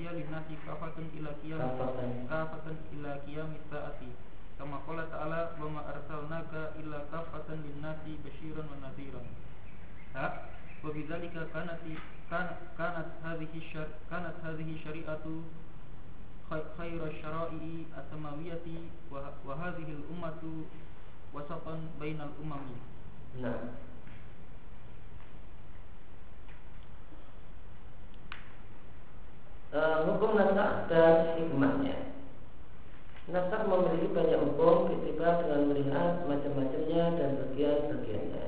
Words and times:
hiya 0.00 0.16
linnasi 0.16 0.56
kafatun 0.64 1.12
ila 1.20 1.30
qiyam 1.44 1.60
Kafatan. 1.60 2.76
ila 2.96 3.12
qiyamis 3.28 3.60
saati. 3.68 4.08
Kama 4.56 4.80
qala 4.88 5.04
ta'ala 5.12 5.56
wa 5.60 5.68
ma 5.68 5.80
arsalnaka 5.92 6.72
illa 6.80 7.04
kafatan 7.12 7.60
linnasi 7.64 8.16
basyiran 8.24 8.64
wa 8.64 8.76
nadhiran. 8.80 9.24
Ha? 10.16 10.26
Wa 10.80 10.88
bidzalika 10.92 11.44
kanat 11.52 11.84
kan- 12.32 12.56
kanat 12.80 13.08
hadhihi 13.20 13.60
syar 13.72 13.88
kanat 14.08 14.40
hadhihi 14.40 14.80
syari'atu 14.80 15.44
khay- 16.48 16.68
khairu 16.80 17.08
syara'i 17.20 17.84
as-samawiyati 17.92 18.88
wa 19.12 19.28
wa 19.44 19.52
hadhihi 19.60 20.00
al-ummatu 20.00 20.64
wasatan 21.36 21.92
hukum 29.70 30.34
nasakh 30.34 30.90
dan 30.90 31.38
hikmahnya. 31.38 32.10
Nasakh 33.30 33.62
memiliki 33.70 34.10
banyak 34.10 34.42
hukum 34.42 34.90
ketika 34.90 35.46
dengan 35.46 35.70
melihat 35.70 36.26
macam-macamnya 36.26 37.02
dan 37.14 37.30
bagian-bagiannya. 37.38 38.46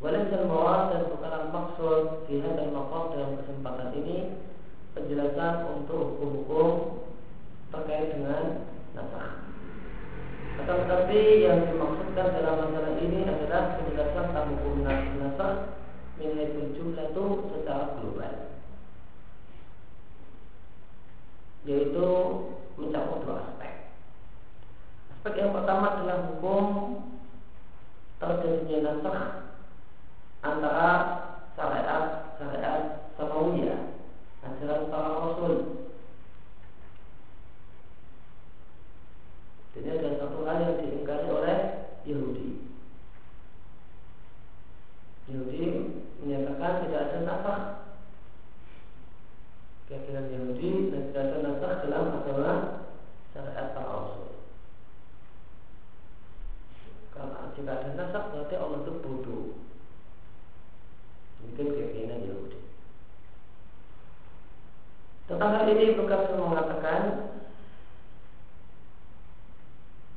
Walaupun 0.00 0.48
mawad 0.48 0.96
dan 0.96 1.02
bukan 1.12 1.52
maksud 1.52 2.24
di 2.24 2.40
hadal 2.40 2.72
maqam 2.72 3.12
dalam 3.12 3.36
kesempatan 3.36 3.92
ini 4.00 4.32
penjelasan 4.96 5.68
untuk 5.76 6.16
hukum-hukum 6.16 6.68
terkait 7.68 8.16
dengan. 8.16 8.64
Akan 10.60 10.76
tetapi 10.88 11.20
yang 11.44 11.68
dimaksudkan 11.68 12.36
dalam 12.36 12.64
masalah 12.64 12.96
ini 12.96 13.28
adalah 13.28 13.76
penjelasan 13.76 14.24
tentang 14.32 14.48
hukum 14.56 14.74
nasakh 14.88 15.56
min 16.16 16.72
jumlah 16.72 17.12
itu 17.12 17.24
secara 17.52 17.96
global. 18.00 18.39
Yaitu 21.70 22.06
mencakup 22.74 23.22
dua 23.22 23.46
aspek. 23.46 23.94
Aspek 25.14 25.38
yang 25.38 25.54
pertama 25.54 25.94
adalah 25.94 26.18
hukum 26.34 26.66
terjadinya 28.18 28.78
nasakh 28.98 29.22
antara 30.44 30.90
syariat 31.56 32.04
syariat 32.36 32.82
samawiyah 33.16 33.80
ajaran 34.44 34.88
para 34.92 35.10
rasul 35.24 35.54
Ini 39.70 39.96
adalah 39.96 40.18
satu 40.20 40.38
hal 40.44 40.58
yang 40.60 40.76
diingkari 40.82 41.28
oleh 41.32 41.58
Yahudi. 42.04 42.68
Yahudi 45.30 45.64
menyatakan 46.20 46.84
tidak 46.84 47.00
ada 47.00 47.18
nasakh. 47.24 47.62
Keyakinan 49.88 50.26
Yahudi 50.36 50.92
dan 50.92 51.02
tidak 51.08 51.22
ada 51.22 51.36
nasakh 51.48 51.74
dalam 51.86 52.12
agama 52.12 52.54
syariat 53.32 53.72
para 53.72 53.88
rasul. 53.88 54.30
Jika 57.60 57.72
ada 57.76 57.92
nasakh 57.92 58.24
berarti 58.32 58.56
Allah 58.56 58.80
itu 58.80 58.92
bodoh. 59.04 59.52
Mungkin 61.44 61.76
keyakinan 61.76 62.24
Yahudi. 62.24 62.58
Tentang 65.28 65.68
ini 65.68 65.94
Bukhari 65.94 66.32
mengatakan 66.34 67.02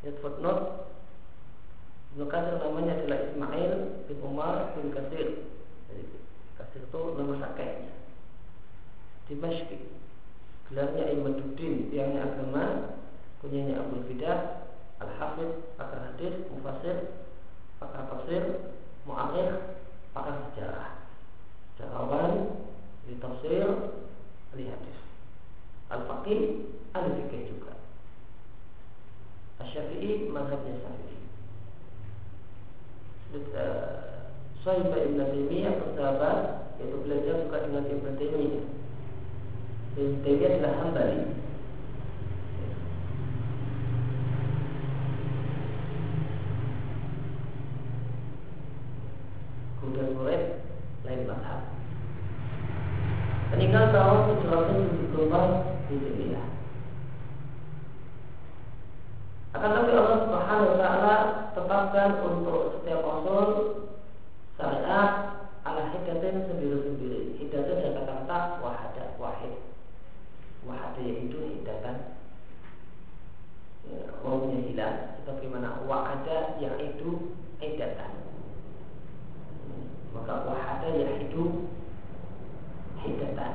Lihat 0.04 0.20
footnote 0.20 0.84
Ibnu 2.14 2.30
Katsir 2.30 2.62
namanya 2.62 2.94
adalah 3.00 3.20
Ismail 3.26 3.72
bin 4.06 4.20
Umar 4.22 4.76
bin 4.78 4.94
Katsir. 4.94 5.50
Jadi 5.90 6.04
Katsir 6.60 6.86
itu 6.86 7.02
nama 7.18 7.42
kakeknya. 7.42 7.90
Dimashq. 9.26 9.72
Gelarnya 10.70 11.10
Imaduddin, 11.10 11.90
tiangnya 11.90 12.22
agama, 12.30 12.94
kunyanya 13.42 13.82
Abu 13.82 14.06
Fidah, 14.06 14.70
Al-Hafidh, 15.02 15.74
pakar 15.74 16.14
hadis, 16.14 16.38
mufasir, 16.54 16.98
pakar 17.82 18.06
tafsir, 18.14 18.44
mu'arikh, 19.10 19.82
pakar 20.14 20.38
sejarah. 20.54 20.94
Sejarawan, 21.76 22.62
di 23.10 23.18
tafsir, 23.18 23.66
ahli 24.54 24.70
hadis. 24.70 25.00
Al-Faqih, 25.90 26.42
ahli 26.94 27.10
fikih 27.26 27.42
juga. 27.58 27.74
Syafi'i 29.64 30.30
mazhabnya 30.30 30.78
Syafi'i. 30.78 31.20
Sahibah 34.64 35.00
Ibn 35.02 35.20
Taimiyah 35.26 35.74
bersahabat 35.82 36.40
yaitu 36.78 36.98
belajar 37.02 37.36
juga 37.42 37.58
dengan 37.66 37.84
Ibn 37.90 38.08
Taimiyah. 38.20 38.66
Ibn 39.98 40.14
Taimiyah 40.22 40.52
adalah 40.54 40.74
hambali. 40.78 41.22
Kemudian 49.82 50.14
murid 50.14 50.44
lain 51.02 51.22
mazhab. 51.26 51.62
Meninggal 53.52 53.86
tahun 53.90 54.18
774 54.38 55.90
Hijriah. 55.90 56.54
Akan 59.54 59.70
tapi 59.70 59.94
Allah 59.94 60.18
Subhanahu 60.26 60.70
wa 60.74 60.78
taala 60.82 61.16
tetapkan 61.54 62.10
untuk 62.26 62.74
setiap 62.74 63.06
rasul 63.06 63.50
syariat 64.58 65.12
ala 65.62 65.94
hidatin 65.94 66.50
sendiri-sendiri. 66.50 67.38
Hidatin 67.38 67.78
dari 67.78 67.94
kata-kata 67.94 68.66
wahada, 68.66 69.14
wahid. 69.22 69.54
Wahada 70.66 70.98
yaitu 71.06 71.38
hidatan 71.38 72.18
ya, 73.86 74.04
wawunya 74.26 74.64
hilang 74.66 74.98
sebagaimana 75.22 75.86
wahada 75.86 76.58
yang 76.58 76.74
itu 76.82 77.38
hidatan. 77.62 78.26
Maka 80.18 80.34
wahada 80.50 80.90
yang 80.98 81.30
itu 81.30 81.70
hidatan. 83.06 83.54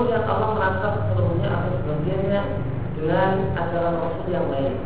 Kemudian 0.00 0.24
Allah 0.24 0.56
merasa 0.56 1.12
seluruhnya 1.12 1.48
atau 1.52 1.76
sebagiannya 1.76 2.42
dengan 2.96 3.30
ajaran 3.52 4.00
Rasul 4.00 4.32
yang 4.32 4.48
lain. 4.48 4.80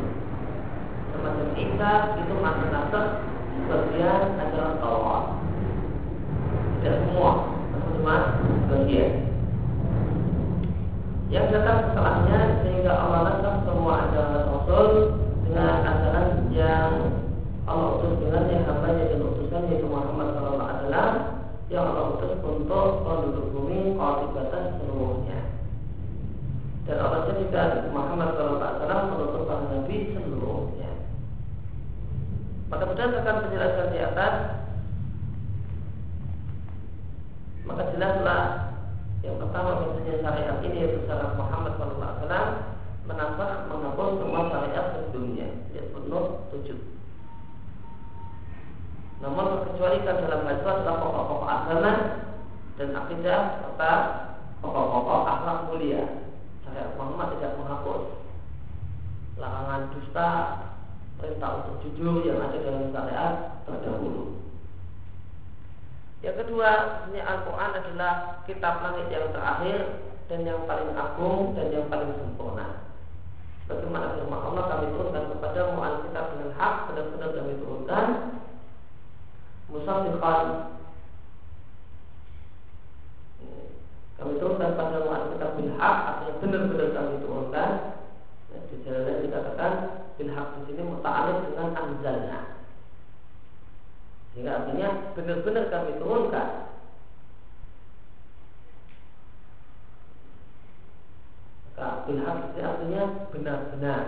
Semacam 1.15 1.49
Isa 1.55 1.93
itu 2.19 2.35
masih 2.43 2.67
nasab 2.75 3.07
sebagian 3.55 4.23
ajaran 4.43 4.75
Allah. 4.83 5.39
Tidak 6.83 6.97
semua, 7.07 7.31
cuma 7.95 8.17
sebagian. 8.67 9.31
Yang 11.31 11.47
datang 11.63 11.79
setelahnya 11.95 12.39
sehingga 12.67 12.93
Allah 12.99 13.21
nasab 13.31 13.55
semua 13.71 14.11
ajaran 14.11 14.51
Rasul 14.51 14.89
dengan 15.47 15.75
ajaran 15.95 16.29
yang 16.51 16.91
Allah 17.71 18.03
utus 18.03 18.19
dengannya 18.19 18.67
hambanya 18.67 19.15
dan 19.15 19.23
utusannya 19.23 19.79
yaitu 19.79 19.87
Muhammad 19.87 20.35
Sallallahu 20.35 20.59
Alaihi 20.59 20.83
Wasallam 20.91 21.35
yang 21.73 21.91
Allah 21.91 22.13
utus 22.15 22.37
untuk 22.45 22.89
penduduk 23.03 23.47
bumi 23.57 23.97
khalifatan 23.97 24.65
seluruhnya. 24.79 25.41
Dan 26.85 26.97
Jadikan 27.55 27.95
Muhammad 27.95 28.35
SAW 28.35 29.15
menutup 29.15 29.47
para 29.47 29.63
nabi 29.71 30.11
seluruhnya. 30.11 30.91
Maka 32.67 32.83
berdasarkan 32.91 33.47
penjelasan 33.47 33.95
di 33.95 33.99
atas, 34.03 34.35
maka 37.63 37.83
jelaslah 37.95 38.43
yang 39.23 39.39
pertama 39.39 39.71
bahasanya 39.79 40.15
syariat 40.19 40.59
ini 40.67 40.83
yaitu 40.83 40.99
syariat 41.07 41.39
Muhammad 41.39 41.79
SAW 41.79 42.75
menambah 43.07 43.51
menghapus 43.71 44.09
semua 44.19 44.51
syariat 44.51 44.87
sebelumnya. 44.99 45.49
Lihat 45.71 45.87
footnote 45.95 46.51
7. 46.59 46.75
Namun 49.23 49.45
terkecualikan 49.63 50.27
dalam 50.27 50.43
hal 50.43 50.59
itu 50.59 50.69
adalah 50.69 50.97
pokok-pokok 51.01 51.49
agama 51.49 51.93
dan 52.77 52.89
akidah 52.99 53.41
serta 53.63 53.93
pokok-pokok 54.59 55.21
akhlak 55.23 55.59
mulia. 55.71 56.03
Syariat 56.65 56.97
Muhammad 56.97 57.37
tidak 57.37 57.61
menghapus 57.61 58.03
larangan 59.75 59.91
dusta, 59.91 60.31
perintah 61.19 61.51
untuk 61.59 61.75
jujur 61.83 62.23
yang 62.23 62.39
ada 62.39 62.59
dalam 62.63 62.95
syariat 62.95 63.35
terdahulu. 63.67 64.39
Yang 66.23 66.47
kedua, 66.47 66.71
ini 67.11 67.19
Al-Quran 67.21 67.73
adalah 67.75 68.13
kitab 68.47 68.81
langit 68.87 69.11
yang 69.11 69.35
terakhir 69.35 69.99
dan 70.31 70.47
yang 70.47 70.63
paling 70.65 70.95
agung 70.95 71.59
dan 71.59 71.75
yang 71.75 71.91
paling 71.91 72.15
sempurna. 72.17 72.87
Bagaimana 73.67 74.15
firman 74.15 74.41
Allah 74.41 74.65
kami 74.77 74.87
turunkan 74.95 75.25
kepadamu 75.35 75.77
Alkitab 75.81 76.25
dengan 76.37 76.51
hak 76.55 76.75
benar-benar 76.85 77.31
kami 77.33 77.53
turunkan 77.65 78.07
musafiqan 79.73 80.47
kami 84.21 84.33
turunkan 84.37 84.71
pada 84.77 85.01
Alkitab 85.01 85.51
bil 85.57 85.73
hak 85.81 85.97
artinya 85.97 86.33
benar-benar 86.45 86.89
kami 86.93 87.15
turunkan 87.25 87.94
di 88.95 89.03
lain 89.03 89.27
dikatakan 89.27 89.73
bil 90.15 90.31
hak 90.31 90.49
di 90.55 90.61
sini 90.71 90.83
muta'alif 90.87 91.51
dengan 91.51 91.69
anzalna 91.75 92.41
Sehingga 94.31 94.51
artinya 94.63 94.89
benar-benar 95.19 95.65
kami 95.71 95.99
turunkan. 95.99 96.49
Maka 101.75 101.87
bilhak 102.07 102.37
itu 102.51 102.59
artinya 102.63 103.03
benar-benar. 103.35 104.05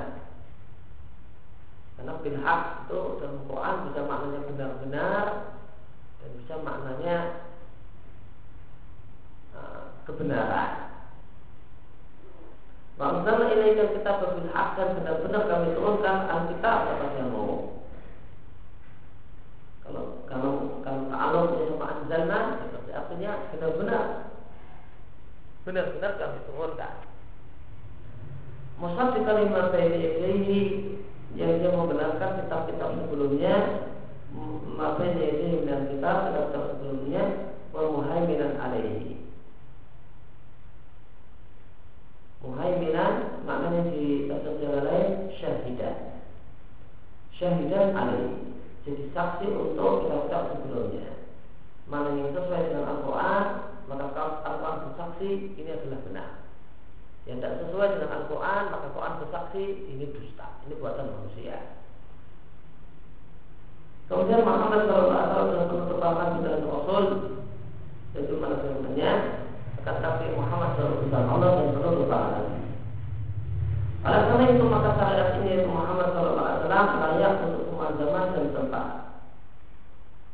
Karena 1.98 2.12
bilhak 2.22 2.62
itu 2.86 3.00
dalam 3.18 3.38
Quran 3.50 3.76
bisa 3.88 4.00
maknanya 4.04 4.40
benar-benar 4.52 5.24
Dan 6.20 6.30
bisa 6.44 6.54
maknanya 6.60 7.16
uh, 9.56 9.96
kebenaran 10.04 10.65
Bangsa 12.96 13.28
ini 13.52 13.76
kan 13.76 13.88
kita 13.92 14.12
dan 14.72 14.88
benar-benar 14.96 15.42
kami 15.52 15.68
turunkan 15.76 16.16
Alkitab 16.32 16.78
mau 17.28 17.76
kalau 19.84 20.24
kalau 20.24 20.80
kalau 20.80 21.04
ta'alum 21.12 21.46
sama 21.76 21.86
anzalna 21.92 22.40
seperti 22.64 22.90
artinya 22.96 23.30
benar-benar 23.52 24.04
benar-benar 25.68 26.12
kami 26.16 26.38
turunkan. 26.48 26.94
Musab 28.80 29.12
di 29.12 29.20
kalimat 29.28 29.76
ini 29.76 30.60
yang 31.36 31.60
dia 31.60 31.76
membenarkan 31.76 32.44
kitab-kitab 32.48 32.96
sebelumnya 32.96 33.54
maka 34.76 35.04
ini 35.04 35.68
dan 35.68 35.92
kitab 35.92 36.32
kitab 36.32 36.64
sebelumnya 36.76 37.52
wa 37.76 37.92
muhaiminan 37.92 38.56
alaihi 38.56 39.16
muhaiminan 42.66 43.46
maknanya 43.46 43.94
di 43.94 44.26
tafsir 44.26 44.74
lain 44.82 45.30
syahidan 45.38 46.18
syahidan 47.38 47.94
alaihi 47.94 48.58
jadi 48.82 49.02
saksi 49.10 49.50
untuk 49.50 50.06
kitab-kitab 50.06 50.62
sebelumnya. 50.62 51.10
Mana 51.90 52.14
yang 52.14 52.30
sesuai 52.30 52.70
dengan 52.70 52.86
Al-Quran, 52.86 53.44
maka 53.90 54.06
Al-Quran 54.46 54.78
bersaksi 54.86 55.30
ini 55.58 55.70
adalah 55.74 56.00
benar. 56.06 56.30
Yang 57.26 57.36
tidak 57.42 57.54
sesuai 57.66 57.88
dengan 57.98 58.10
Al-Quran, 58.14 58.62
maka 58.70 58.84
Al-Quran 58.86 59.14
bersaksi 59.26 59.62
ini 59.90 60.04
dusta, 60.14 60.46
ini 60.70 60.74
buatan 60.78 61.10
manusia. 61.18 61.82
Kemudian 64.06 64.46
Muhammad 64.46 64.86
Shallallahu 64.86 65.34
Alaihi 65.34 65.66
penutupan 65.66 66.30
kita 66.38 66.50
Rasul 66.62 67.04
yaitu 68.14 68.34
mana 68.38 68.56
firmannya 68.62 69.10
akan 69.86 70.02
tapi 70.02 70.34
Muhammad 70.34 70.74
Shallallahu 70.74 71.14
Alaihi 71.14 71.30
Allah 71.30 71.50
dan 71.54 71.66
penutupan 71.78 72.22
oleh 74.06 74.22
karena 74.26 74.46
itu 74.50 74.64
maka 74.66 74.90
syariat 74.98 75.30
ini 75.38 75.62
Muhammad 75.66 76.10
Shallallahu 76.10 76.42
Alaihi 76.42 76.58
Wasallam 76.66 76.86
layak 76.98 77.32
untuk 77.46 77.62
semua 77.70 77.86
zaman 77.94 78.24
dan 78.34 78.46
tempat. 78.54 78.86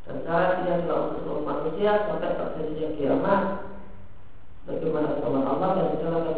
Dan 0.08 0.16
syariat 0.24 0.56
ini 0.60 0.70
adalah 0.72 0.98
untuk 1.08 1.18
seluruh 1.24 1.44
manusia 1.44 1.92
sampai 2.04 2.36
terjadinya 2.36 2.88
kiamat. 2.96 3.42
Bagaimana 4.68 5.08
firman 5.20 5.44
Allah 5.44 5.68
dan 5.76 5.86
setelah 5.96 6.31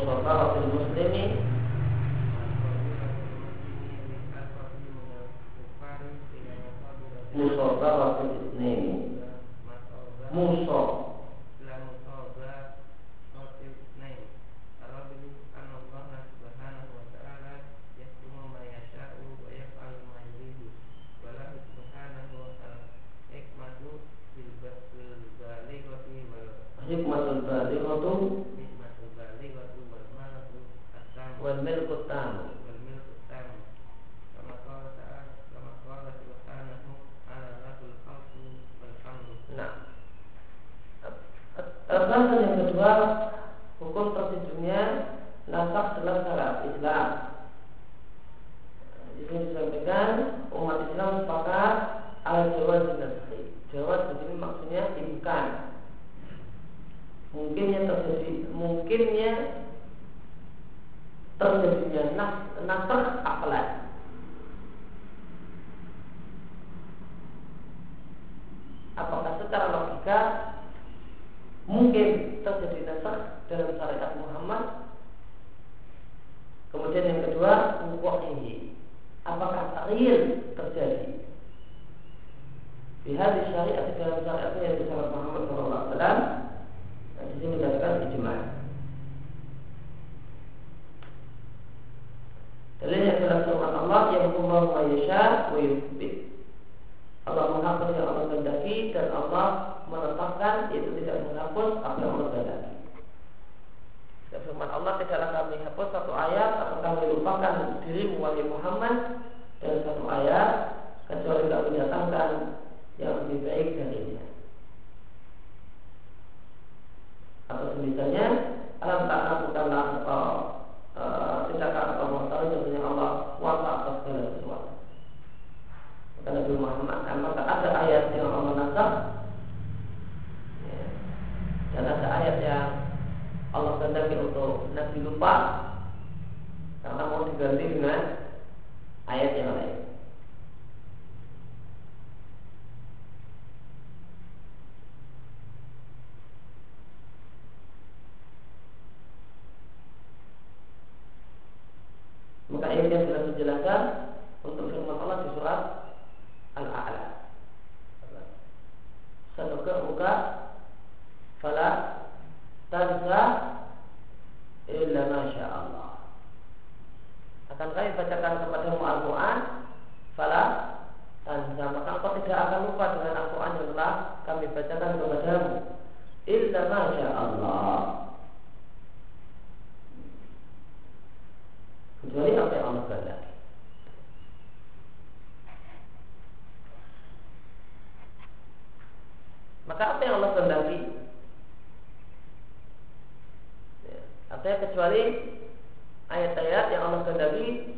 musyafaratul 0.00 0.66
muslimi 0.72 1.36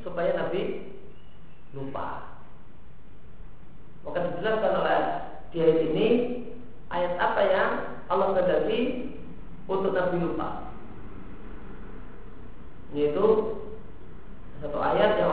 supaya 0.03 0.37
Nabi 0.37 0.93
lupa. 1.73 2.33
Maka 4.03 4.19
dijelaskan 4.35 4.73
oleh 4.83 5.01
dia 5.55 5.69
ini 5.69 6.09
ayat 6.91 7.15
apa 7.17 7.43
yang 7.49 7.71
Allah 8.11 8.37
kendaki 8.37 8.81
untuk 9.71 9.93
Nabi 9.95 10.17
lupa. 10.21 10.75
Yaitu 12.93 13.27
satu 14.61 14.79
ayat 14.79 15.17
yang 15.17 15.32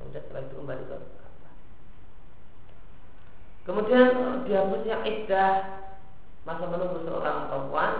Kemudian 0.00 0.22
setelah 0.24 0.42
itu 0.48 0.54
kembali 0.56 0.84
ke 0.88 0.96
Kemudian 3.60 4.06
e, 4.16 4.26
dihapusnya 4.48 4.96
iddah 5.04 5.52
masa 6.48 6.64
menunggu 6.64 7.04
seorang 7.04 7.52
perempuan 7.52 7.92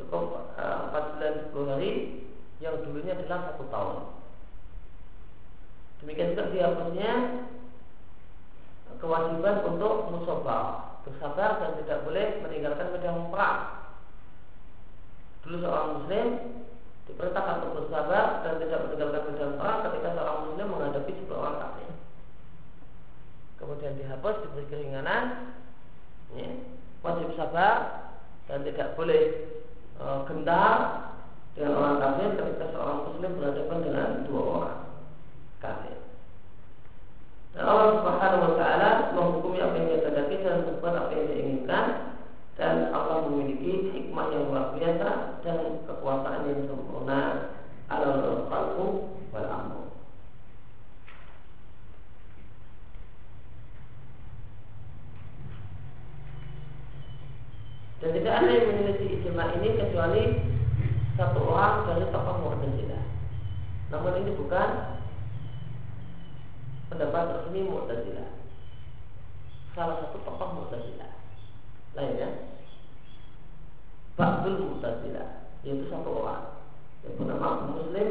cukup 0.00 0.56
e, 0.56 0.64
empat 0.64 1.04
bulan 1.14 1.34
sepuluh 1.44 1.68
hari 1.76 1.92
yang 2.64 2.80
dulunya 2.80 3.12
adalah 3.12 3.52
satu 3.52 3.68
tahun. 3.68 3.98
Demikian 6.00 6.32
juga 6.32 6.50
dihapusnya 6.50 7.12
kewajiban 8.96 9.56
untuk 9.68 9.94
musobah 10.08 10.96
bersabar 11.04 11.60
dan 11.60 11.70
tidak 11.84 11.98
boleh 12.08 12.26
meninggalkan 12.42 12.88
medan 12.96 13.28
perang. 13.28 13.60
Dulu 15.44 15.56
seorang 15.62 15.88
muslim 16.00 16.26
diperintahkan 17.08 17.54
untuk 17.64 17.72
bersabar 17.82 18.44
dan 18.44 18.60
tidak 18.60 18.78
meninggalkan 18.84 19.22
medan 19.32 19.52
perang 19.56 19.80
ketika 19.88 20.08
seorang 20.14 20.38
muslim 20.44 20.66
menghadapi 20.68 21.12
sebuah 21.16 21.38
orang 21.40 21.56
kafir. 21.58 21.90
Kemudian 23.58 23.98
dihapus 23.98 24.36
diberi 24.44 24.66
keringanan, 24.70 25.22
ya, 26.36 26.48
wajib 27.02 27.28
sabar 27.34 27.76
dan 28.46 28.62
tidak 28.62 28.94
boleh 28.94 29.22
e, 29.98 30.04
gentar 30.30 30.76
dengan 31.58 31.74
orang 31.74 31.96
kafir 31.98 32.28
ketika 32.38 32.66
seorang 32.76 32.98
muslim 33.10 33.30
berhadapan 33.40 33.78
dengan 33.82 34.08
dua 34.28 34.42
orang 34.46 34.80
kafir. 35.58 35.96
Dan 37.56 37.64
Allah 37.66 37.88
Subhanahu 37.98 38.44
wa 38.46 38.54
taala 38.60 38.90
menghukumi 39.16 39.58
apa 39.58 39.74
yang 39.74 39.86
dia 39.90 40.38
dan 40.44 40.64
berbuat 40.68 40.94
apa 40.94 41.10
yang 41.16 41.24
dia 41.26 41.38
inginkan 41.42 41.84
dan 42.58 42.90
Allah 42.90 43.22
memiliki 43.30 43.94
hikmah 43.94 44.34
yang 44.34 44.50
luar 44.50 44.74
biasa 44.74 45.38
dan 45.46 45.78
kekuasaan 45.86 46.50
yang 46.50 46.66
sempurna 46.66 46.97
alal 47.08 48.44
khalqu 48.52 48.86
wal 49.32 49.48
amr. 49.48 49.80
Dan 57.98 58.14
tidak 58.14 58.34
ada 58.38 58.50
yang 58.52 58.66
menyelisih 58.70 59.08
ijma 59.18 59.58
ini 59.58 59.68
kecuali 59.74 60.22
satu 61.18 61.40
orang 61.50 61.82
dari 61.90 62.06
tokoh 62.14 62.36
Mu'tazilah. 62.46 63.02
Namun 63.90 64.22
ini 64.22 64.38
bukan 64.38 64.70
pendapat 66.92 67.42
resmi 67.42 67.66
Mu'tazilah. 67.66 68.28
Salah 69.74 69.98
satu 69.98 70.22
tokoh 70.22 70.48
Mu'tazilah. 70.62 71.10
Lainnya 71.98 72.30
Ba'dul 74.14 74.62
Mu'tazilah 74.62 75.38
yaitu 75.66 75.90
satu 75.90 76.22
orang 76.22 76.57
yang 77.08 77.16
bernama 77.16 77.46
Abu 77.56 77.64
Muslim 77.80 78.08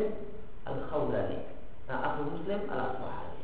Al-Khawlani. 0.65 1.39
Nah, 1.85 1.97
Abu 2.01 2.21
Muslim 2.33 2.59
Al-Asfahani. 2.65 3.41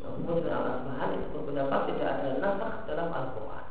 Abu 0.00 0.18
Muslim 0.24 0.48
Al-Asfahani 0.48 1.16
itu 1.20 1.28
berpendapat 1.36 1.80
tidak 1.92 2.08
ada 2.08 2.28
nasakh 2.40 2.76
dalam 2.88 3.08
Al-Quran. 3.12 3.65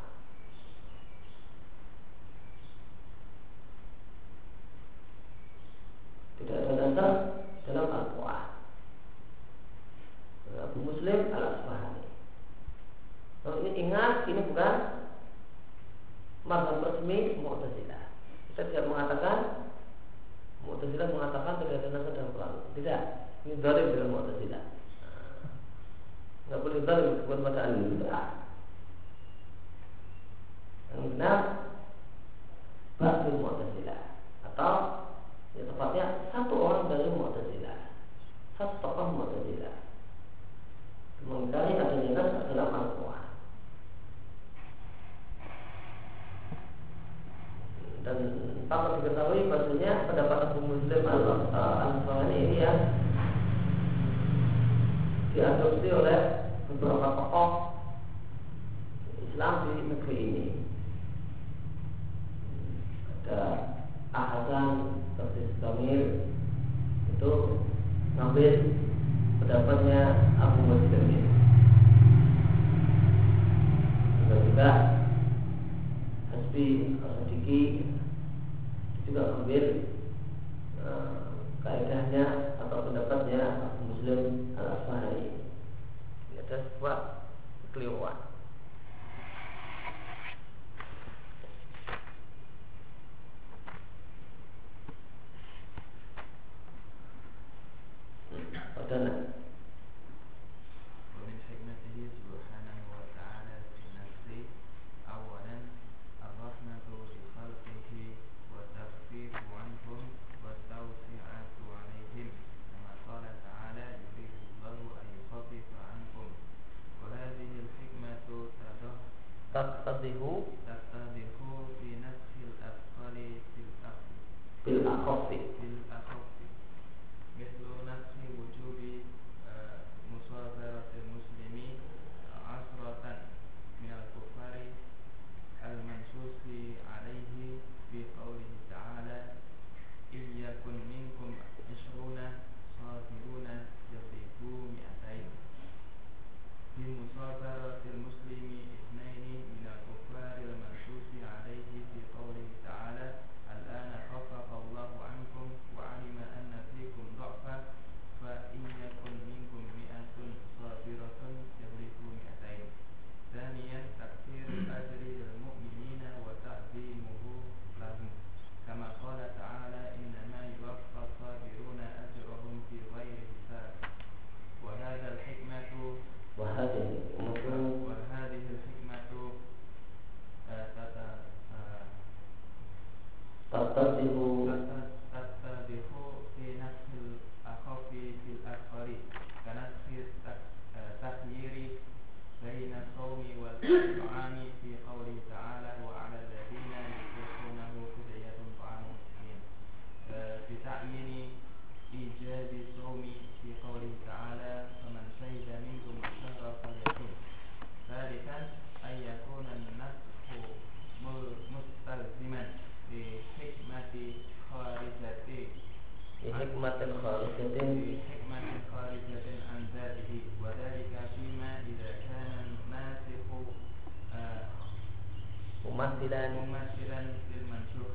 ممثلا 226.06 226.28
ممثلا 226.28 227.00
للمنسوخ 227.30 227.94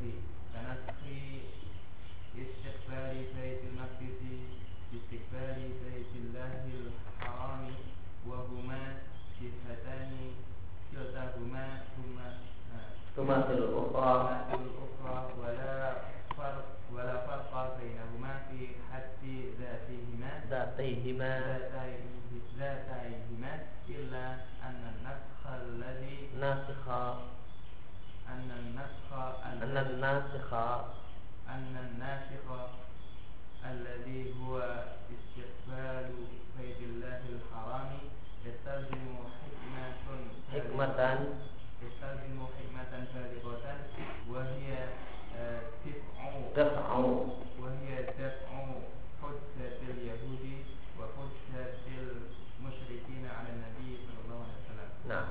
كنسخ 0.53 0.99
استقبال 2.35 3.15
بيت 3.35 3.59
المقدس 3.69 4.19
باستقبال 4.91 5.59
بيت 5.83 6.11
الله 6.15 6.61
الحرام 6.81 7.71
وهما 8.27 8.83
جهتان. 9.41 10.11
كلتاهما 10.91 11.67
هما 11.97 12.27
آه، 12.75 12.91
تماثل 13.15 13.53
الأخرى. 13.53 14.11
تماثل 14.27 14.63
الأخرى. 14.63 15.33
ولا 15.41 15.93
فرق 16.37 16.67
ولا 16.93 17.15
فرق 17.27 17.79
بينهما 17.79 18.33
في 18.49 18.67
حد 18.91 19.23
ذاتهما. 19.59 20.31
ذاتيهما. 20.49 21.39
ذاتيه- 21.39 22.57
ذاتيهما 22.59 23.53
إلا 23.89 24.33
أن 24.63 24.81
النسخ 24.93 25.41
الذي 25.47 26.29
ناسخ 26.39 26.80
أن 29.61 29.77
الناسخ 29.77 30.53
أن 31.49 31.73
الناسخ 31.85 32.45
الذي 33.71 34.33
هو 34.41 34.57
استقبال 35.13 36.09
بيت 36.57 36.77
الله 36.81 37.21
الحرام 37.29 37.89
يستلزم 38.45 39.05
حكمة 39.37 40.17
حكمة 40.53 41.19
يستلزم 41.81 42.39
حكمة 42.57 42.91
بالغة 43.13 43.75
وهي 44.29 44.87
آه، 45.37 45.61
دفع 45.85 46.39
دفع. 46.57 46.95
وهي 47.59 48.03
دفع 48.19 48.49
حجة 49.21 49.77
اليهود 49.89 50.65
وحجة 50.99 51.73
المشركين 51.87 53.25
على 53.37 53.49
النبي 53.49 53.97
صلى 54.05 54.19
الله 54.25 54.39
عليه 54.43 54.59
وسلم. 54.65 54.89
Nah, 55.09 55.25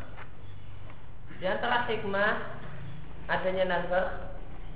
di 1.40 1.46
antara 1.46 1.86
hikmah 1.88 2.59
adanya 3.30 3.64
nasakh 3.70 4.30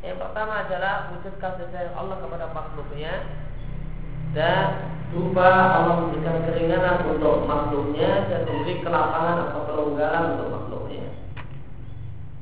yang 0.04 0.20
pertama 0.20 0.68
adalah 0.68 1.10
wujud 1.16 1.34
kasih 1.40 1.66
sayang 1.72 1.96
Allah 1.96 2.20
kepada 2.20 2.52
makhluknya 2.52 3.24
dan 4.36 4.92
berupa 5.08 5.48
Allah 5.48 5.94
memberikan 6.04 6.44
keringanan 6.44 7.08
untuk 7.08 7.48
makhluknya 7.48 8.28
dan 8.28 8.44
memberi 8.44 8.84
kelapangan 8.84 9.36
atau 9.48 9.60
kelonggaran 9.64 10.24
untuk 10.36 10.48
makhluknya. 10.52 11.08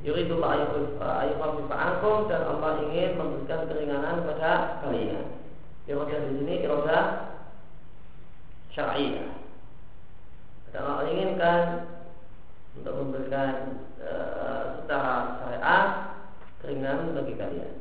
Yuridullah 0.03 0.67
ayyukhaffifa 0.99 1.77
ankum 1.79 2.27
dan 2.27 2.43
Allah 2.51 2.83
ingin 2.91 3.15
memberikan 3.15 3.71
keringanan 3.71 4.27
kepada 4.27 4.83
kalian. 4.83 5.39
Irodah 5.87 6.19
di 6.19 6.31
sini 6.43 6.55
irodah 6.67 7.05
syar'iyah. 8.75 9.31
Dan 10.75 10.83
Allah 10.83 11.07
inginkan 11.13 11.63
untuk 12.75 12.95
memberikan 12.99 13.85
keringanan 16.83 17.15
bagi 17.15 17.35
kalian. 17.39 17.73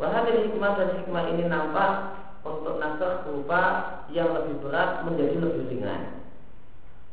Wahai 0.00 0.48
hikmah 0.48 0.72
dan 0.80 0.88
hikmah 1.04 1.24
ini 1.36 1.44
nampak 1.52 1.92
untuk 2.48 2.80
nasakh 2.80 3.28
berupa 3.28 3.62
yang 4.08 4.32
lebih 4.32 4.56
berat 4.64 5.04
menjadi 5.04 5.36
lebih 5.36 5.68
ringan. 5.68 6.24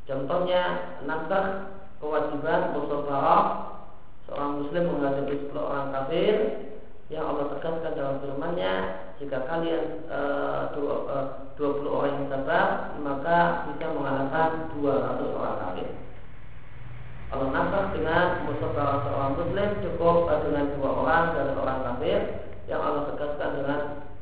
Contohnya 0.08 0.96
nasakh 1.04 1.76
kewajiban 2.00 2.72
musafarah 2.72 3.44
seorang 4.28 4.64
muslim 4.64 4.84
menghadapi 4.96 5.36
10 5.52 5.60
orang 5.60 5.92
kafir 5.92 6.36
yang 7.12 7.28
Allah 7.28 7.52
tegaskan 7.56 7.94
dalam 8.00 8.16
firman-Nya 8.24 8.74
jika 9.20 9.44
kalian 9.44 10.08
e, 10.08 10.20
dua, 10.76 10.96
e, 11.04 11.16
20 11.60 11.88
orang 11.88 12.12
yang 12.16 12.28
sabar 12.32 12.68
maka 13.00 13.40
bisa 13.72 13.86
mengalahkan 13.92 14.72
200 14.80 15.40
orang 15.40 15.58
kafir. 15.68 15.93
Allah 17.34 17.50
nasakh 17.50 17.98
dengan 17.98 18.46
musafarah 18.46 19.10
seorang 19.10 19.32
muslim 19.42 19.70
cukup 19.82 20.18
e, 20.30 20.34
dengan 20.46 20.66
dua 20.78 20.90
orang 21.02 21.26
dan 21.34 21.58
orang 21.58 21.80
kafir 21.82 22.20
yang 22.70 22.78
Allah 22.78 23.10
tegaskan 23.10 23.50
dengan 23.58 23.80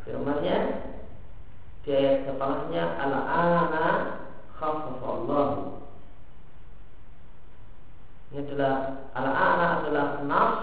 firman-Nya 0.08 0.60
di 1.84 1.90
ayat 1.92 2.24
kepalanya 2.24 2.84
al-ana 3.04 3.88
khaffafallahu 4.56 5.84
ini 8.32 8.48
adalah 8.48 8.76
al-ana 9.12 9.68
adalah 9.84 10.06
nas 10.24 10.54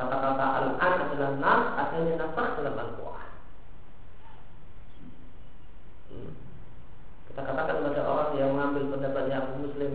kata-kata 0.00 0.46
al-an 0.56 0.94
adalah 1.04 1.30
nas 1.36 1.62
adanya 1.84 2.14
nasakh 2.16 2.48
dalam 2.64 2.76
Al-Quran 2.80 3.28
Hmm. 6.14 6.30
kita 7.26 7.42
katakan 7.42 7.82
kepada 7.82 8.06
orang 8.06 8.30
yang 8.38 8.54
mengambil 8.54 8.94
pendapatnya 8.94 9.42
Abu 9.42 9.66
Muslim 9.66 9.92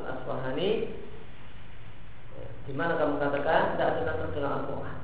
Al-Asfahani 0.00 0.95
di 2.66 2.72
mana 2.74 2.98
kamu 2.98 3.22
katakan 3.22 3.78
tidak 3.78 3.86
ada 3.94 4.00
nasakh 4.10 4.30
dalam 4.34 4.52
Al-Quran 4.58 4.96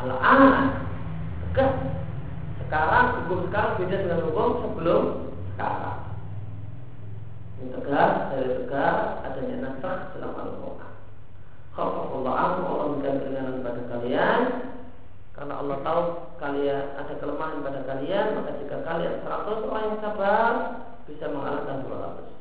Al-ana 0.00 0.50
tegas 1.52 1.72
sekarang 2.72 3.06
hukum 3.20 3.52
sekarang 3.52 3.76
beda 3.76 3.96
dengan 4.00 4.20
hukum 4.24 4.48
sebelum 4.64 5.02
sekarang. 5.52 6.00
Ini 7.60 7.68
tegas 7.76 8.12
dari 8.32 8.48
tegas 8.64 8.96
adanya 9.28 9.56
nasakh 9.60 10.16
dalam 10.16 10.32
Al-Quran. 10.32 10.92
Khafafullah 11.76 12.32
anhu 12.32 12.60
Allah 12.64 12.86
memberikan 12.96 13.20
keringanan 13.20 13.60
kepada 13.60 13.82
kalian. 13.92 14.40
Karena 15.36 15.54
Allah 15.60 15.76
tahu 15.84 16.00
kalian 16.40 16.84
ada 16.96 17.12
kelemahan 17.16 17.64
pada 17.64 17.80
kalian 17.88 18.36
Maka 18.36 18.52
jika 18.60 18.84
kalian 18.84 19.24
100 19.24 19.64
orang 19.64 19.84
yang 19.88 19.98
sabar 20.04 20.52
Bisa 21.08 21.24
mengalahkan 21.32 21.88
200 21.88 22.31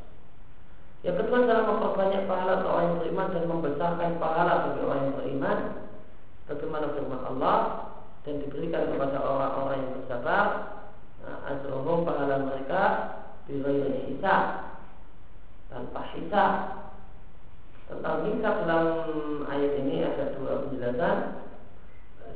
Yang 1.02 1.26
kedua 1.26 1.38
adalah 1.50 1.66
memperbanyak 1.66 2.30
pahala 2.30 2.52
untuk 2.62 2.72
orang 2.78 2.86
yang 2.86 3.00
beriman 3.02 3.28
Dan 3.34 3.44
membesarkan 3.50 4.12
pahala 4.22 4.54
bagi 4.70 4.82
orang 4.86 5.02
yang 5.02 5.16
beriman. 5.18 5.58
Bagaimana 6.46 6.86
firman 6.94 7.22
Allah? 7.26 7.58
Dan 8.22 8.38
diberikan 8.46 8.94
kepada 8.94 9.18
orang-orang 9.18 9.78
yang 9.82 9.92
bersabar. 9.98 10.46
Azruhum 11.22 12.06
pahala 12.06 12.46
mereka 12.46 12.82
Bila 13.50 13.70
hisab. 14.06 14.44
Tanpa 15.74 16.02
hisab. 16.14 16.52
Tentang 17.90 18.18
hisab 18.30 18.56
dalam 18.64 18.88
ayat 19.50 19.72
ini 19.82 20.06
ada 20.06 20.38
dua 20.38 20.70
penjelasan. 20.70 21.18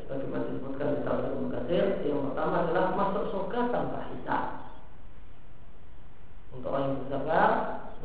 Sebagaimana 0.05 0.45
disebutkan 0.53 0.87
di 0.89 1.01
Tafsir 1.01 1.33
Mukasir 1.37 1.85
yang 2.05 2.29
pertama 2.29 2.65
adalah 2.65 2.93
masuk 2.93 3.23
surga 3.29 3.73
tanpa 3.73 4.09
hisab. 4.09 4.43
Untuk 6.53 6.69
orang 6.69 6.85
yang 6.93 6.97
bersabar 7.05 7.49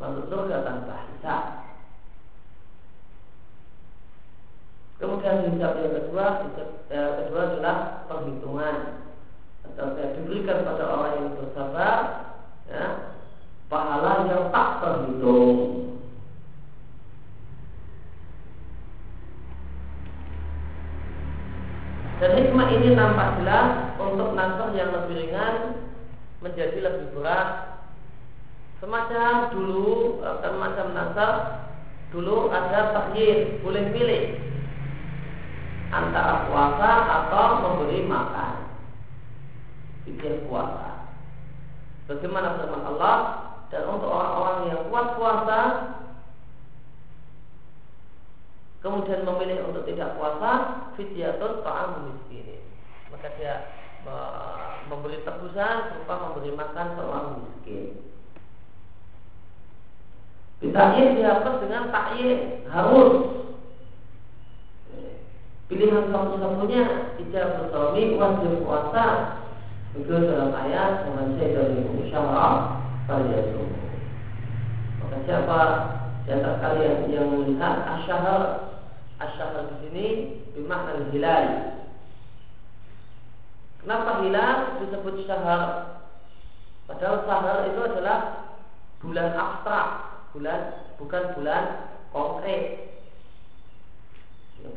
masuk 0.01 0.25
surga 0.33 0.65
tanpa 0.65 1.05
hisab. 1.13 1.43
Kemudian 4.97 5.45
hisab 5.53 5.77
yang 5.77 5.93
kedua 5.93 6.25
hisab 6.49 6.69
yang 6.89 7.13
kedua 7.21 7.41
adalah 7.53 7.77
perhitungan 8.09 8.75
atau 9.61 9.93
diberikan 9.93 10.65
pada 10.65 10.83
orang 10.89 11.13
yang 11.21 11.29
bersabar 11.37 11.97
ya, 12.65 12.85
pahala 13.69 14.25
yang 14.25 14.49
tak 14.49 14.69
terhitung. 14.81 15.81
Dan 22.21 22.37
hikmah 22.37 22.69
ini 22.69 22.93
nampak 22.93 23.41
jelas 23.41 23.97
untuk 23.97 24.37
nasr 24.37 24.69
yang 24.77 24.93
lebih 24.93 25.25
ringan 25.25 25.81
menjadi 26.45 26.77
lebih 26.77 27.17
berat. 27.17 27.70
Semacam 28.81 29.53
dulu, 29.53 30.19
semacam 30.25 30.87
nasr 30.97 31.31
dulu 32.09 32.49
ada 32.49 32.97
takyir, 32.97 33.61
boleh 33.61 33.93
pilih 33.93 34.41
antara 35.93 36.49
puasa 36.49 36.91
atau 37.21 37.45
memberi 37.61 38.01
makan. 38.09 38.53
Pikir 40.09 40.49
puasa. 40.49 41.13
Bagaimana 42.09 42.57
firman 42.57 42.83
Allah 42.83 43.17
dan 43.69 43.87
untuk 43.87 44.09
orang-orang 44.11 44.59
yang 44.73 44.81
kuat 44.91 45.07
puasa 45.15 45.59
kemudian 48.83 49.23
memilih 49.23 49.63
untuk 49.71 49.87
tidak 49.87 50.17
puasa 50.19 50.51
fidyatun 50.99 51.63
ta'am 51.63 52.11
miskin 52.11 52.59
maka 53.13 53.31
dia 53.39 53.71
memberi 54.89 55.23
tebusan 55.23 55.95
berupa 55.95 56.15
memberi 56.19 56.51
makan 56.51 56.87
seorang 56.97 57.27
miskin 57.45 58.10
Ditakyir 60.61 61.17
dihapus 61.17 61.55
dengan 61.65 61.89
takyir 61.89 62.61
harus 62.69 63.13
pilihan 65.65 66.13
satu-satunya 66.13 67.17
tidak 67.17 67.45
bersuami 67.57 68.03
wajib 68.13 68.61
puasa. 68.61 69.05
Itu 69.97 70.07
dalam 70.07 70.53
ayat 70.55 71.03
saya 71.03 71.47
dari 71.51 71.83
musyawarah 71.83 72.79
kalian 73.09 73.47
maka 75.01 75.17
siapa 75.27 75.61
antara 76.31 76.63
kalian 76.63 77.11
yang 77.11 77.27
melihat 77.27 77.83
asyahar 77.83 78.71
asyahar 79.19 79.67
di 79.67 79.75
sini 79.83 80.07
bermakna 80.55 81.11
hilal. 81.11 81.45
Kenapa 83.83 84.23
hilal 84.23 84.57
disebut 84.79 85.27
syahar? 85.27 85.63
Padahal 86.87 87.27
syahar 87.27 87.57
itu 87.67 87.81
adalah 87.83 88.19
bulan 89.03 89.33
abstrak, 89.35 89.89
bulan 90.31 90.59
bukan 90.97 91.23
bulan 91.37 91.63
konkret. 92.11 92.63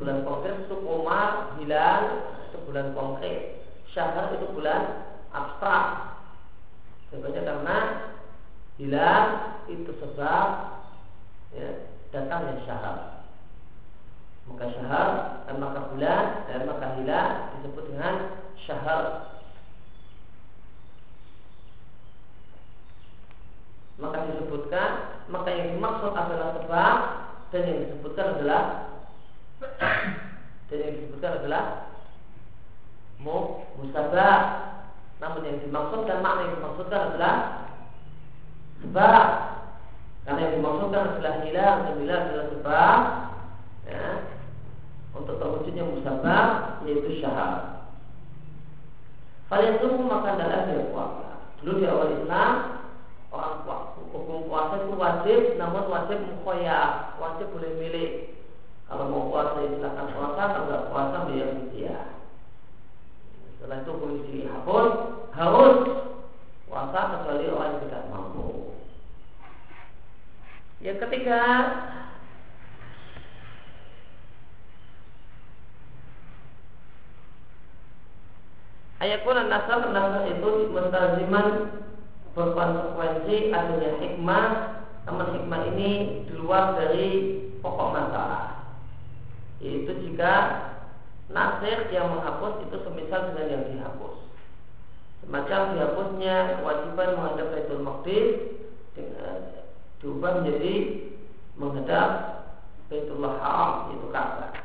Bulan 0.01 0.25
konkret 0.25 0.64
itu 0.64 0.77
koma, 0.81 1.55
hilal 1.61 2.01
itu 2.49 2.59
bulan 2.64 2.97
konkret. 2.97 3.62
Syahar 3.93 4.33
itu 4.37 4.49
bulan 4.57 4.83
abstrak. 5.31 5.85
Sebabnya 7.12 7.43
karena 7.47 7.79
hilal 8.81 9.25
itu 9.71 9.90
sebab 10.03 10.47
ya, 11.55 11.69
datangnya 12.11 12.59
syahar 12.67 13.14
maka 14.45 14.64
syahar 14.77 15.09
dan 15.49 15.57
maka 15.57 15.81
bulan 15.88 16.25
dan 16.51 16.61
maka 16.69 16.87
hilal 17.01 17.29
disebut 17.57 17.85
dengan 17.88 18.14
syahar 18.61 19.05
maka 23.97 24.19
disebutkan 24.29 25.13
maka 25.33 25.49
yang 25.53 25.79
dimaksud 25.79 26.13
adalah 26.13 26.49
sebab 26.61 26.97
dan 27.53 27.63
yang 27.65 27.79
disebutkan 27.87 28.27
adalah 28.37 28.63
dan 30.69 30.77
yang 30.79 30.93
disebutkan 31.01 31.33
adalah 31.41 31.65
mu 33.23 33.65
musabah 33.81 34.39
namun 35.23 35.47
yang 35.49 35.59
dimaksudkan 35.65 36.21
makna 36.21 36.41
yang 36.45 36.55
dimaksudkan 36.61 37.01
adalah 37.09 37.35
sebab 38.85 39.27
karena 40.25 40.41
yang 40.41 40.55
dimaksudkan 40.61 41.03
adalah 41.17 41.35
hilal 41.45 41.75
dan 41.85 41.95
hilal 42.01 42.21
adalah 42.25 42.47
sebab 42.53 42.99
ya, 43.89 44.07
untuk 45.15 45.37
terwujudnya 45.37 45.85
musabah 45.85 46.47
yaitu 46.89 47.21
syahar. 47.21 47.87
Kalian 49.53 49.79
tunggu 49.79 50.03
maka 50.09 50.35
adalah 50.35 50.67
dia 50.67 50.89
puasa. 50.89 51.29
Dulu 51.61 51.79
di 51.79 51.87
awal 51.87 52.11
Islam 52.17 52.53
orang 53.31 53.57
hukum 54.14 54.46
puasa 54.46 54.87
itu 54.87 54.94
wajib, 54.94 55.40
namun 55.59 55.90
wajib 55.90 56.22
mukhoya, 56.22 57.11
wajib 57.18 57.50
boleh 57.50 57.74
milih. 57.83 58.11
Kalau 58.87 59.11
mau 59.11 59.27
puasa 59.27 59.59
ya 59.66 59.68
silakan 59.74 60.07
puasa, 60.14 60.42
kalau 60.55 60.66
nggak 60.70 60.87
puasa 60.94 61.16
biar 61.27 61.50
dia. 61.74 61.98
Setelah 63.59 63.83
itu 63.83 63.90
hukum 63.90 64.12
dihapus, 64.22 64.90
harus 65.35 65.77
puasa 66.70 67.00
kecuali 67.18 67.44
orang 67.50 67.70
yang 67.74 67.81
tidak 67.90 68.03
mampu. 68.14 68.46
Yang 70.79 70.98
ketiga, 71.09 71.42
Ayakun 79.05 79.37
nasab 79.53 79.92
nasab 79.92 80.33
itu 80.33 80.72
mentaziman 80.72 81.46
berkonsekuensi 82.35 83.55
adanya 83.55 83.90
hikmah 84.03 84.47
namun 85.07 85.27
hikmah 85.38 85.61
ini 85.75 85.90
di 86.27 86.33
luar 86.35 86.75
dari 86.75 87.09
pokok 87.62 87.88
masalah. 87.94 88.66
Yaitu 89.62 89.94
jika 90.03 90.35
nasir 91.31 91.88
yang 91.94 92.12
menghapus 92.12 92.66
itu 92.68 92.77
semisal 92.85 93.33
dengan 93.33 93.47
yang 93.49 93.64
dihapus. 93.70 94.16
Semacam 95.25 95.61
dihapusnya 95.73 96.61
kewajiban 96.61 97.09
menghadap 97.16 97.47
Baitul 97.53 97.81
Maqdis 97.81 98.29
dengan 98.92 99.37
diubah 100.05 100.42
menjadi 100.42 100.75
menghadap 101.57 102.09
Baitullah 102.92 103.40
Haram 103.40 103.73
yaitu 103.88 104.09
Ka'bah 104.12 104.63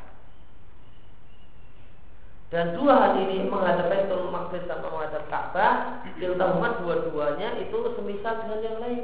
dan 2.50 2.74
dua 2.74 2.94
hal 2.98 3.12
ini 3.22 3.46
menghadap 3.46 3.86
Baitul 3.86 4.26
Maqdis 4.26 4.66
dan 4.66 4.82
menghadap 4.82 5.22
Ka'bah, 5.30 6.02
terutama 6.18 6.82
dua-duanya 6.82 7.54
itu 7.62 7.78
semisal 7.94 8.42
dengan 8.42 8.58
yang 8.58 8.78
lain. 8.82 9.02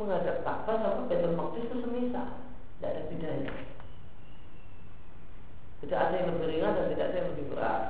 Menghadap 0.00 0.40
Ka'bah 0.40 0.80
sama 0.80 1.04
Baitul 1.12 1.36
Maqdis 1.36 1.68
itu 1.68 1.76
semisal, 1.84 2.40
tidak 2.80 2.88
ada 2.88 3.02
bedanya. 3.12 3.52
Tidak 5.84 5.98
ada 6.00 6.14
yang 6.16 6.28
lebih 6.32 6.48
ringan 6.56 6.72
dan 6.72 6.86
tidak 6.88 7.06
ada 7.12 7.16
yang 7.20 7.30
lebih 7.36 7.46
berat. 7.52 7.82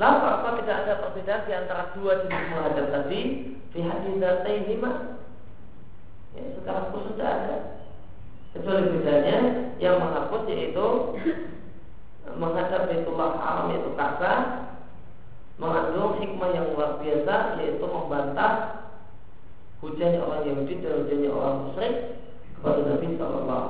Lalu 0.00 0.24
apa 0.24 0.48
tidak 0.64 0.76
ada 0.80 0.92
perbedaan 1.04 1.44
di 1.44 1.52
antara 1.52 1.82
dua 1.92 2.12
jenis 2.24 2.44
menghadap 2.48 2.86
tadi? 2.88 3.20
Di 3.68 3.80
hadis 3.84 4.16
ini 4.16 4.80
Ya, 6.36 6.44
sekarang 6.60 6.92
khusus 6.94 7.16
tidak 7.18 7.30
ada. 7.34 7.77
Kecuali 8.58 8.90
bedanya 8.90 9.38
yang 9.78 10.02
menghapus 10.02 10.50
yaitu 10.50 11.14
menghadap 12.34 12.90
Baitullah 12.90 13.38
Haram 13.38 13.70
yaitu 13.70 13.94
Ka'bah 13.94 14.38
mengandung 15.62 16.18
hikmah 16.18 16.50
yang 16.50 16.66
luar 16.74 16.98
biasa 16.98 17.62
yaitu 17.62 17.86
membantah 17.86 18.82
hujannya 19.78 20.18
orang 20.18 20.42
Yahudi 20.42 20.74
dan 20.82 21.06
hujannya 21.06 21.30
orang 21.30 21.54
musyrik 21.70 21.94
kepada 22.58 22.80
Nabi 22.82 23.06
Wasallam. 23.14 23.66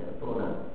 Ya. 0.00 0.71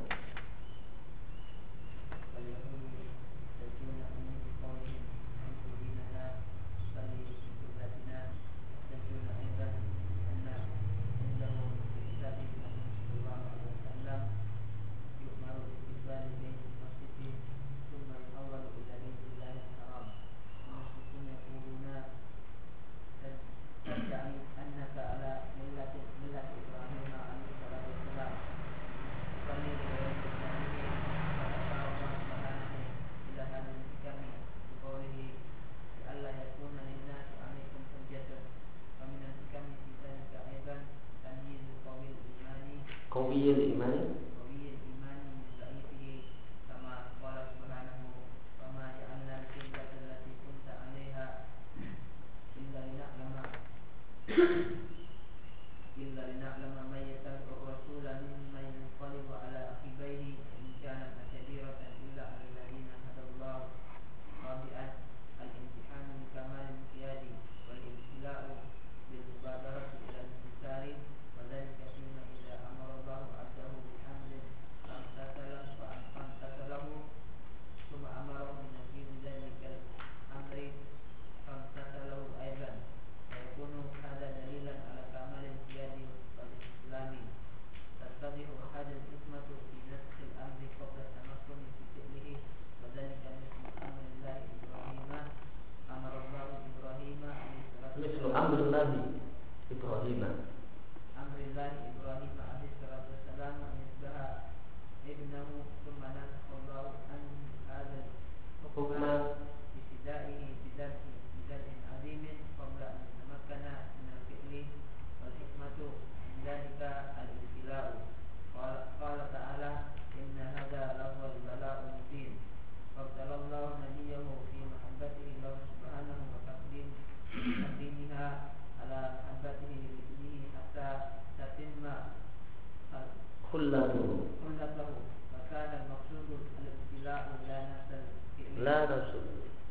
kullatuhu 133.67 134.15
كلته 134.43 134.89
فكان 135.33 135.71
المقصود 135.81 136.29
الابتلاء 136.63 137.23
لا 137.49 137.59
نفس 137.73 137.91
الفعل 137.91 138.65
la 138.65 138.77
nafsu 138.91 139.21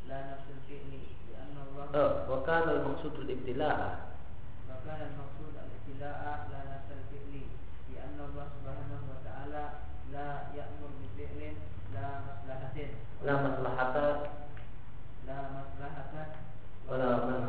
لا 0.10 0.20
نفس 0.32 0.48
الفعل 0.56 0.92
لأن 1.32 1.56
الله 1.66 1.86
oh, 1.96 2.12
wa 2.32 2.38
kana 2.48 2.70
al 2.76 2.82
maqsudul 2.88 3.30
ibtila'ah 3.30 3.94
وكان 4.70 5.02
المقصود 5.10 5.54
الابتلاء 5.64 6.18
لا 6.52 6.62
نفس 6.74 6.90
الفعل 7.00 7.34
لأن 7.94 8.18
الله 8.30 8.46
سبحانه 8.58 9.02
وتعالى 9.12 9.64
لا 10.14 10.28
يأمر 10.58 10.90
بفعل 11.00 11.42
لا 11.96 12.08
مصلحة 12.28 12.78
la 13.26 13.34
maslahata 13.38 14.08
لا 15.28 15.38
مصلحة 15.54 16.14
wala 16.90 17.08
manfa'ata 17.24 17.45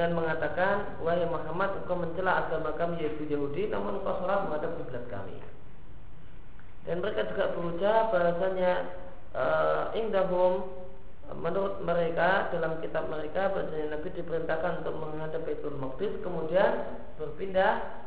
dengan 0.00 0.16
mengatakan 0.16 0.96
wahai 1.04 1.28
Muhammad 1.28 1.84
engkau 1.84 1.92
mencela 1.92 2.48
agama 2.48 2.72
kami 2.72 3.04
yaitu 3.04 3.28
Yahudi 3.28 3.68
namun 3.68 4.00
engkau 4.00 4.16
sholat 4.16 4.48
menghadap 4.48 4.72
kiblat 4.80 5.04
kami. 5.12 5.36
Dan 6.88 7.04
mereka 7.04 7.28
juga 7.28 7.52
berucap 7.52 8.08
bahasanya 8.08 8.96
uh, 9.36 9.92
indahum 9.92 10.72
menurut 11.36 11.84
mereka 11.84 12.48
dalam 12.48 12.80
kitab 12.80 13.12
mereka 13.12 13.52
bahasanya 13.52 14.00
Nabi 14.00 14.08
diperintahkan 14.16 14.72
untuk 14.80 14.94
menghadap 15.04 15.44
Baitul 15.44 15.76
Maqdis 15.76 16.16
kemudian 16.24 16.72
berpindah 17.20 18.00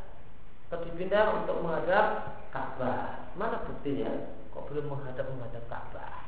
atau 0.66 0.82
dipindah 0.90 1.46
untuk 1.46 1.62
menghadap 1.62 2.42
Ka'bah. 2.50 3.30
Mana 3.38 3.62
buktinya? 3.70 4.10
Kok 4.50 4.66
belum 4.66 4.90
menghadap 4.90 5.30
menghadap 5.30 5.62
Ka'bah? 5.70 6.26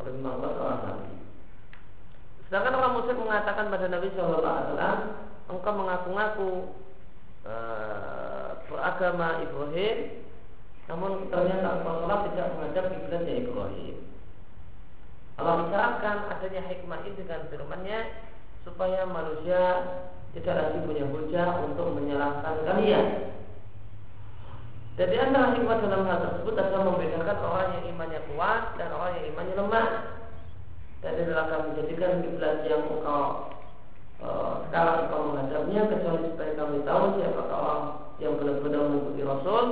Kalau 0.00 0.08
memang 0.08 0.40
Allah 0.40 0.96
Nabi 0.96 1.17
sedangkan 2.48 2.80
orang 2.80 2.92
musyrik 2.96 3.20
mengatakan 3.20 3.68
pada 3.68 3.86
Nabi 3.92 4.08
Wasallam 4.16 4.98
engkau 5.52 5.72
mengaku-ngaku 5.76 6.52
uh, 7.44 8.48
beragama 8.68 9.44
Ibrahim 9.44 10.24
namun 10.88 11.28
ternyata 11.28 11.68
engkau 11.80 11.94
sholat 12.00 12.20
tidak 12.32 12.46
menghadap 12.56 12.84
kiblatnya 12.88 13.34
Ibrahim. 13.44 13.96
Allah 15.38 15.54
isyaratkan 15.68 16.16
adanya 16.34 16.62
hikmah 16.66 16.98
ini 17.04 17.14
dengan 17.14 17.40
firman-Nya 17.52 18.00
supaya 18.66 19.06
manusia 19.06 19.62
tidak 20.34 20.54
lagi 20.56 20.78
punya 20.82 21.04
hujah 21.06 21.48
untuk 21.62 21.94
menyalahkan 21.94 22.64
kalian. 22.64 23.06
Jadi 24.98 25.14
antara 25.14 25.54
hikmah 25.54 25.78
dalam 25.78 26.10
hal 26.10 26.18
tersebut 26.26 26.54
adalah 26.58 26.82
membedakan 26.90 27.38
orang 27.38 27.68
yang 27.78 27.84
imannya 27.94 28.20
kuat 28.34 28.62
dan 28.80 28.88
orang 28.90 29.14
yang 29.14 29.26
imannya 29.30 29.54
lemah. 29.54 29.88
Dan 30.98 31.14
ini 31.14 31.30
akan 31.30 31.60
menjadikan 31.70 32.26
kiblat 32.26 32.66
yang 32.66 32.82
engkau 32.90 33.54
uh, 34.18 34.66
sekarang 34.66 35.06
engkau 35.06 35.20
menghadapnya 35.30 35.80
kecuali 35.86 36.26
supaya 36.34 36.52
kami 36.58 36.78
tahu 36.82 37.02
siapakah 37.18 37.58
orang 37.58 37.84
yang 38.18 38.34
benar-benar 38.34 38.82
mengikuti 38.90 39.22
Rasul 39.22 39.64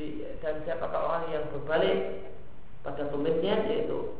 di, 0.00 0.06
dan 0.40 0.64
siapakah 0.64 1.00
orang 1.04 1.24
yang 1.28 1.44
berbalik 1.52 2.32
pada 2.80 3.12
tumitnya 3.12 3.60
yaitu 3.68 4.16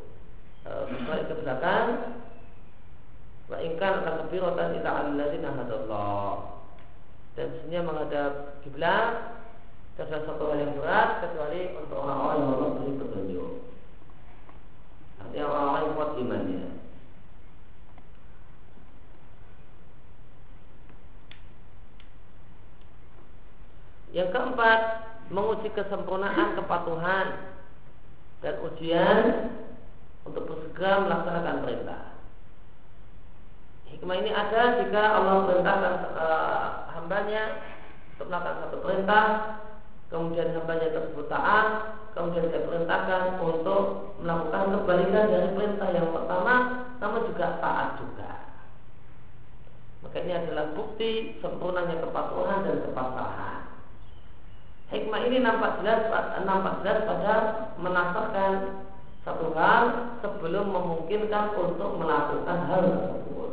e, 0.66 0.70
berbalik 0.92 1.24
ke 1.32 1.34
belakang. 1.40 1.86
Wa 3.48 3.56
ingkar 3.64 4.04
akan 4.04 4.14
kebiratan 4.26 4.76
ila 4.82 4.90
alladzina 5.00 5.50
hadallah. 5.56 6.60
Dan 7.38 7.46
sebenarnya 7.56 7.80
menghadap 7.86 8.32
kiblat 8.66 9.38
adalah 9.96 10.22
satu 10.28 10.42
hal 10.52 10.58
yang 10.60 10.74
berat 10.76 11.08
kecuali 11.24 11.62
untuk 11.74 11.96
orang-orang 11.98 12.36
yang 12.38 12.50
Allah 12.52 12.70
beri 12.76 12.92
petunjuk 13.02 13.50
artinya 15.28 15.44
orang-orang 15.44 15.84
yang 15.84 15.92
kuat 15.92 16.10
imannya 16.16 16.64
yang 24.16 24.28
keempat 24.32 24.80
menguji 25.28 25.68
kesempurnaan 25.76 26.56
kepatuhan 26.56 27.52
dan 28.40 28.54
ujian 28.64 29.52
untuk 30.24 30.48
bersegera 30.48 31.04
melaksanakan 31.04 31.56
perintah. 31.60 32.02
Hikmah 33.92 34.16
ini 34.20 34.30
ada 34.32 34.80
jika 34.80 35.02
Allah 35.12 35.36
perintahkan 35.44 35.94
uh, 36.16 36.66
hambanya 36.96 37.44
untuk 38.16 38.32
melakukan 38.32 38.56
satu 38.64 38.76
perintah, 38.80 39.24
kemudian 40.08 40.56
hambanya 40.56 40.88
tersebut 40.92 41.26
taat, 41.28 41.66
kemudian 42.16 42.48
dia 42.48 42.64
perintahkan 42.64 43.40
untuk 43.44 44.16
melakukan 44.24 44.80
kebalikan 44.80 45.24
dari 45.28 45.48
perintah 45.52 45.88
yang 45.92 46.08
pertama, 46.10 46.54
namun 46.98 47.28
juga 47.28 47.60
taat 47.60 48.00
juga. 48.00 48.32
Maka 50.02 50.16
ini 50.24 50.32
adalah 50.32 50.72
bukti 50.72 51.36
sempurnanya 51.44 52.00
kepatuhan 52.00 52.64
dan 52.64 52.76
kepasrahan. 52.88 53.60
Hikmah 54.88 55.20
ini 55.28 55.44
nampak 55.44 55.84
jelas 55.84 56.08
nampak 56.48 56.80
jelas 56.80 57.04
pada 57.04 57.34
menafsirkan 57.76 58.52
satu 59.20 59.52
hal 59.52 59.84
sebelum 60.24 60.72
memungkinkan 60.72 61.52
untuk 61.60 62.00
melakukan 62.00 62.58
hal 62.72 62.82
tersebut. 62.88 63.52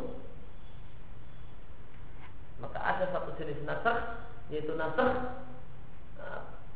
Maka 2.64 2.80
ada 2.80 3.06
satu 3.12 3.36
jenis 3.36 3.60
nasr 3.68 4.24
yaitu 4.48 4.72
nasr 4.80 5.44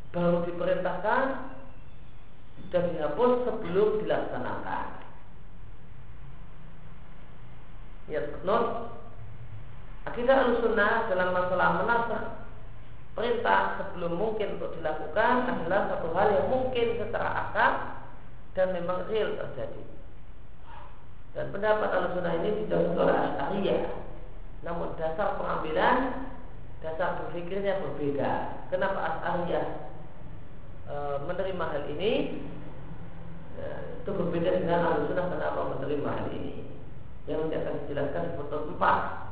baru 0.10 0.42
diperintahkan 0.50 1.24
dan 2.74 2.84
dihapus 2.94 3.34
sebelum 3.46 4.02
dilaksanakan. 4.02 4.86
Ya, 8.10 8.26
not 8.42 8.98
akidah 10.10 10.50
al-sunnah 10.50 11.06
dalam 11.14 11.30
masalah 11.30 11.70
menasah 11.86 12.24
perintah 13.14 13.78
sebelum 13.78 14.18
mungkin 14.18 14.58
untuk 14.58 14.74
dilakukan 14.82 15.46
adalah 15.46 15.94
satu 15.94 16.10
hal 16.18 16.28
yang 16.34 16.48
mungkin 16.50 16.98
secara 16.98 17.30
akal 17.30 17.72
dan 18.58 18.74
memang 18.74 19.06
real 19.14 19.38
terjadi. 19.38 19.84
Dan 21.38 21.54
pendapat 21.54 21.90
al-sunnah 21.94 22.34
ini 22.42 22.66
tidak 22.66 22.98
oleh 22.98 23.14
Asy'ariyah. 23.14 23.82
Namun 24.66 24.98
dasar 24.98 25.38
pengambilan, 25.38 26.26
dasar 26.82 27.22
berpikirnya 27.22 27.78
berbeda. 27.86 28.66
Kenapa 28.74 28.98
Asy'ariyah 28.98 29.89
e, 30.90 30.96
menerima 31.30 31.66
hal 31.70 31.84
ini? 31.94 32.42
E, 33.56 33.66
itu 34.02 34.10
berbeda 34.10 34.50
dengan 34.58 34.82
al-sunnah 34.90 35.30
kenapa 35.30 35.78
menerima 35.78 36.10
hal 36.10 36.28
ini. 36.34 36.66
Yang 37.30 37.38
nanti 37.46 37.56
akan 37.62 37.74
dijelaskan 37.86 38.22
di 38.26 38.32
foto 38.42 38.58
4 38.74 39.30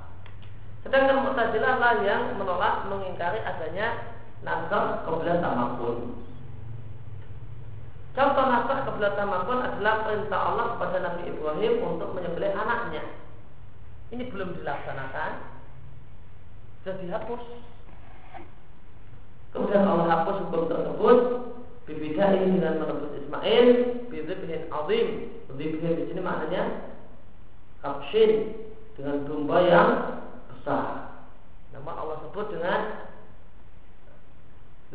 Sedangkan 0.87 1.19
Mu'tazilah 1.19 1.83
lah 1.83 1.99
yang 1.99 2.39
menolak 2.39 2.87
mengingkari 2.87 3.43
adanya 3.43 4.15
nasr 4.39 5.03
kebelah 5.03 5.43
tamakun. 5.43 6.15
Contoh 8.15 8.45
nasr 8.47 8.87
kebelah 8.87 9.13
tamakun 9.19 9.59
adalah 9.67 10.07
perintah 10.07 10.39
Allah 10.39 10.65
kepada 10.77 10.97
Nabi 11.03 11.21
Ibrahim 11.27 11.73
untuk 11.83 12.15
menyembelih 12.15 12.55
anaknya. 12.55 13.03
Ini 14.15 14.31
belum 14.31 14.55
dilaksanakan, 14.63 15.31
sudah 16.87 16.95
dihapus. 17.03 17.43
Kemudian 19.55 19.83
Allah 19.87 20.07
hapus 20.11 20.47
hukum 20.47 20.67
tersebut 20.67 21.17
Bibidain 21.87 22.51
dengan 22.51 22.83
menembus 22.83 23.15
Ismail 23.15 23.67
Bidibhin 24.11 24.67
azim. 24.67 25.07
Bidibhin 25.55 25.93
di 25.97 26.03
sini 26.11 26.21
maknanya 26.23 26.91
Kapsin 27.79 28.53
Dengan 28.99 29.23
domba 29.29 29.57
yang 29.63 29.89
besar. 30.51 31.15
Nama 31.71 31.91
Allah 31.95 32.17
sebut 32.27 32.45
dengan 32.51 32.79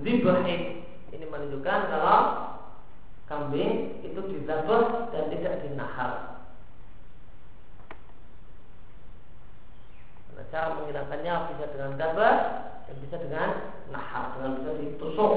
Zibahin 0.00 0.84
Ini 1.12 1.24
menunjukkan 1.28 1.80
kalau 1.88 2.52
Kambing 3.32 4.04
itu 4.04 4.20
dizabah 4.28 5.08
dan 5.08 5.32
tidak 5.32 5.64
dinahar. 5.64 6.42
Nah, 10.36 10.44
cara 10.52 10.76
menghilangkannya? 10.76 11.34
Bisa 11.56 11.64
dengan 11.72 11.92
dabah 11.96 12.36
dan 12.84 12.94
bisa 13.00 13.16
dengan 13.16 13.48
nahar 13.92 14.34
dengan 14.34 14.58
bisa 14.58 14.72
ditusuk. 14.80 15.32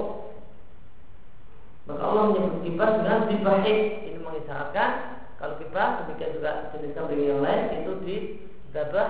Maka 1.86 2.02
Allah 2.02 2.24
menyebut 2.34 2.66
kibas 2.66 2.92
dengan 2.98 3.20
dibahik. 3.30 3.80
Ini 4.10 4.20
mengisyaratkan 4.24 4.90
kalau 5.38 5.60
kibas 5.62 6.08
demikian 6.08 6.36
juga 6.40 6.74
jenis 6.74 6.96
kambing 6.98 7.22
yang 7.22 7.44
lain 7.46 7.84
itu 7.84 7.92
digabah 8.02 9.10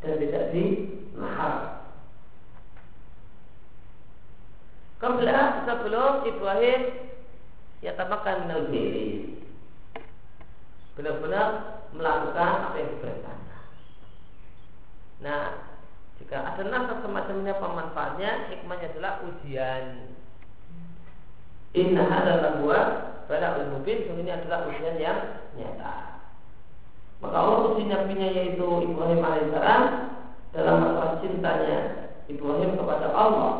dan 0.00 0.16
tidak 0.22 0.44
di 0.54 0.64
nahar. 1.18 1.84
Kemudian 4.96 5.68
sebelum 5.68 6.24
Ibrahim 6.24 6.80
ya 7.84 7.92
tamakan 8.00 8.48
minal 8.48 8.64
benar-benar 10.96 11.48
melakukan 11.92 12.72
apa 12.72 12.76
yang 12.80 12.90
diperintahkan. 12.96 13.64
Nah, 15.20 15.42
jika 16.22 16.36
ada 16.42 16.62
nafas 16.66 17.04
semacamnya 17.04 17.54
pemanfaatnya, 17.60 18.50
hikmahnya 18.50 18.88
adalah 18.96 19.12
ujian. 19.24 19.84
Inna 21.76 22.04
adalah 22.08 22.64
buat 22.64 22.86
pada 23.28 23.68
mubin, 23.68 24.08
ini 24.08 24.30
adalah 24.32 24.64
ujian 24.70 24.96
yang 24.96 25.20
nyata. 25.54 26.24
Maka 27.20 27.36
Allah 27.36 27.58
uji 27.72 27.88
nabinya 27.88 28.28
yaitu 28.28 28.64
Ibrahim 28.64 29.20
alaihissalam 29.24 29.82
dalam 30.52 30.76
masalah 30.84 31.20
cintanya 31.24 31.78
Ibrahim 32.28 32.76
kepada 32.76 33.12
Allah 33.12 33.52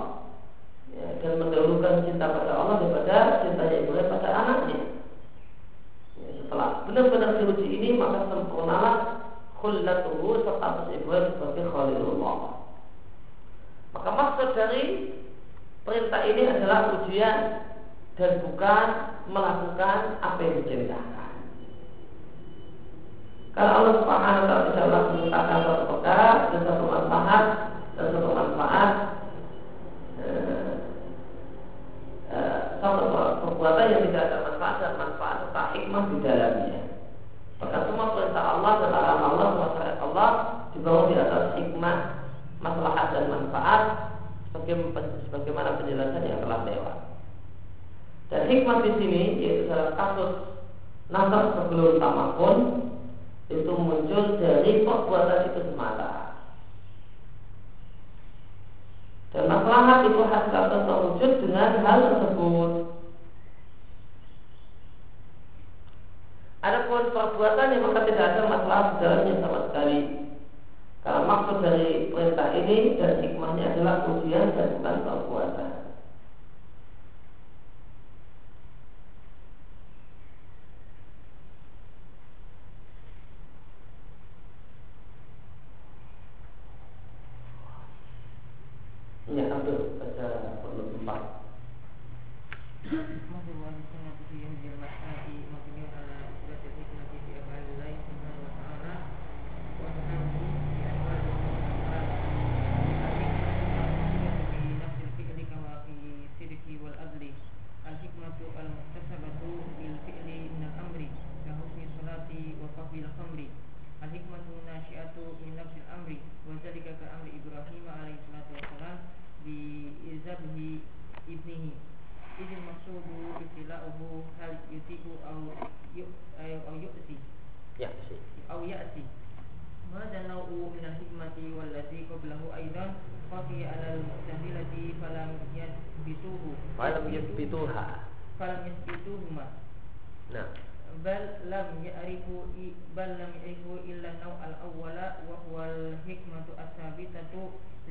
ya, 0.93 1.07
dan 1.25 1.41
mendahulukan 1.41 2.05
cinta 2.05 2.27
pada 2.29 2.53
Allah 2.53 2.75
daripada 2.85 3.17
cintanya 3.45 3.77
Ibrahim 3.85 4.09
pada 4.13 4.29
anaknya 4.33 4.81
setelah 6.47 6.87
benar-benar 6.87 7.43
diuji 7.43 7.67
ini 7.67 7.89
maka 7.99 8.29
sempurnalah 8.31 8.95
khullatuhu 9.67 10.47
status 10.47 10.87
Ibrahim 10.95 11.35
sebagai 11.35 11.67
Khalilullah. 11.75 12.39
Maka 13.91 14.11
maksud 14.15 14.49
dari 14.55 14.85
perintah 15.83 16.23
ini 16.23 16.43
adalah 16.47 17.03
ujian 17.03 17.67
dan 18.15 18.31
bukan 18.47 18.87
melakukan 19.27 20.23
apa 20.23 20.39
yang 20.39 20.55
diperintahkan. 20.63 21.33
Kalau 23.57 23.73
Allah 23.83 23.95
Subhanahu 24.05 24.43
wa 24.45 24.47
taala 24.47 24.69
tidak 24.77 25.05
menyatakan 25.17 25.61
satu 25.65 25.85
perkara 25.91 26.29
dan 26.53 26.61
satu 26.63 26.85
manfaat 26.87 27.45
dan 27.97 28.07
satu 28.13 28.31
manfaat 28.37 28.91
eh, 30.21 30.73
eh, 32.31 32.61
perbuatan 33.43 33.87
yang 33.91 34.03
tidak 34.13 34.23
ada 34.29 34.39
manfaat 34.45 34.77
dan 34.79 34.93
manfaat 35.01 35.37
serta 35.49 35.63
hikmah 35.73 36.05
di 36.13 36.17
dalamnya. 36.21 36.83
Maka 37.57 37.89
semua 37.89 38.13
perintah 38.13 38.45
Allah 38.67 38.91
larangan 38.91 39.23
Allah 39.31 39.49
masalah 39.63 39.95
Allah 40.03 40.31
dibangun 40.75 41.15
di 41.15 41.15
atas 41.15 41.45
hikmah, 41.55 41.97
masalah 42.59 43.15
dan 43.15 43.25
manfaat 43.31 43.83
sebagaimana 44.51 45.79
penjelasan 45.79 46.27
yang 46.27 46.43
telah 46.43 46.67
lewat. 46.67 46.97
Dan 48.27 48.51
hikmah 48.51 48.83
di 48.83 48.91
sini 48.99 49.23
yaitu 49.39 49.71
dalam 49.71 49.95
kasus 49.95 50.59
nasab 51.15 51.55
sebelum 51.55 52.03
tamakun 52.03 52.59
itu 53.47 53.71
muncul 53.71 54.43
dari 54.43 54.83
perbuatan 54.83 55.55
itu 55.55 55.61
semata. 55.71 56.35
Dan 59.31 59.47
masalah 59.47 60.03
itu 60.11 60.23
hasil 60.27 60.63
terwujud 60.75 61.33
dengan 61.47 61.71
hal 61.87 61.99
tersebut. 62.03 62.71
Adapun 66.67 67.15
perbuatan 67.15 67.79
yang 67.79 67.83
maka 67.87 68.11
tidak 68.11 68.27
ada 68.35 68.43
masalah 68.51 68.99
dalamnya 68.99 69.39
sama 69.39 69.59
sekali. 69.71 69.99
Karena 71.07 71.23
maksud 71.23 71.57
dari 71.63 72.11
perintah 72.11 72.49
ini 72.59 72.99
dan 72.99 73.23
hikmahnya 73.23 73.65
adalah 73.71 74.03
ujian 74.11 74.51
dan 74.59 74.75
bukan 74.75 74.97
perbuatan. 75.07 75.46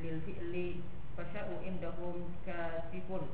bil 0.06 0.22
fi'li 0.22 0.86
fasya'u 1.18 1.58
indahum 1.66 2.30
kasifun 2.46 3.26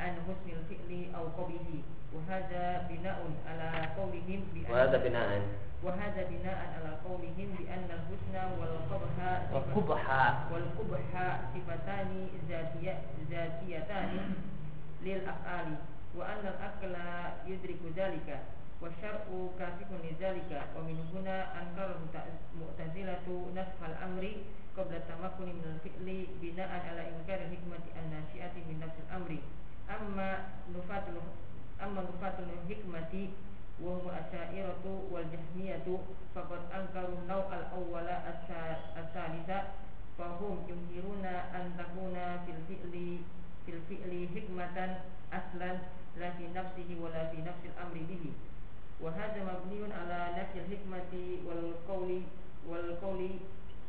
an 0.00 0.16
husnil 0.24 0.64
fi'li 0.64 1.12
aw 1.12 1.28
qabihi. 1.36 1.84
Wa 2.16 2.24
hadha 2.28 2.88
bina'un 2.88 3.36
ala 3.44 3.92
qawlihim 3.92 4.48
bi 4.56 4.64
wa 4.64 4.88
hadha 4.88 4.96
bina'an. 5.04 5.44
Wa 5.84 5.92
hadha 5.92 6.24
bina'an 6.32 6.80
ala 6.80 6.96
qawlihim 7.04 7.52
bi 7.60 7.68
anna 7.68 8.00
husna 8.08 8.56
wal 8.56 8.88
qabha 8.88 9.52
wal 9.52 9.68
qubha 9.76 10.48
wal 10.48 10.68
qubha 10.80 11.28
sifatani 11.52 12.32
zatiyatani 13.28 14.20
lil 15.04 15.20
af'ali. 15.28 15.76
Wa 16.16 16.24
anna 16.24 16.56
al-akla 16.56 17.36
yudriku 17.44 17.92
dhalika 17.92 18.40
wasyar'u 18.82 19.54
kasikun 19.54 20.02
lidzalika 20.02 20.74
wa 20.74 20.82
min 20.82 20.98
huna 21.14 21.54
ankarahu 21.54 22.02
mu'tazilatu 22.58 23.54
nafhal 23.54 23.94
amri 24.02 24.42
qabla 24.74 24.98
tamakkuni 25.06 25.54
min 25.54 25.66
al-fi'li 25.78 26.18
bina'an 26.42 26.82
ala 26.90 27.06
inkar 27.06 27.40
hikmati 27.46 27.94
an-nasi'ati 27.94 28.60
min 28.66 28.82
nafsil 28.82 29.06
amri 29.14 29.38
amma 29.86 30.50
nufatul 30.74 31.22
amma 31.78 32.02
nufatul 32.02 32.50
hikmati 32.66 33.30
wa 33.78 33.94
hum 34.02 34.10
asyairatu 34.10 34.92
wal 35.14 35.26
jahmiyatu 35.30 35.94
faqad 36.34 36.66
ankaru 36.74 37.22
naw 37.30 37.46
al-awwala 37.54 38.16
as-salisa 38.98 39.58
fahum 40.18 40.66
yumhiruna 40.66 41.54
an 41.54 41.70
takuna 41.78 42.42
fil 42.44 42.58
fi'li 42.68 43.22
fil 43.64 43.80
fi'li 43.88 44.26
hikmatan 44.34 45.06
aslan 45.30 45.78
la 46.18 46.28
fi 46.36 46.50
nafsihi 46.50 46.98
wa 46.98 47.08
la 47.14 47.30
fi 47.30 47.38
nafsil 47.46 47.72
amri 47.78 48.02
bihi 48.10 48.30
وهذا 49.02 49.40
مبني 49.50 49.92
على 49.94 50.18
نفي 50.38 50.58
الحكمة 50.62 51.12
والقول 51.46 52.22
والقول 52.68 53.30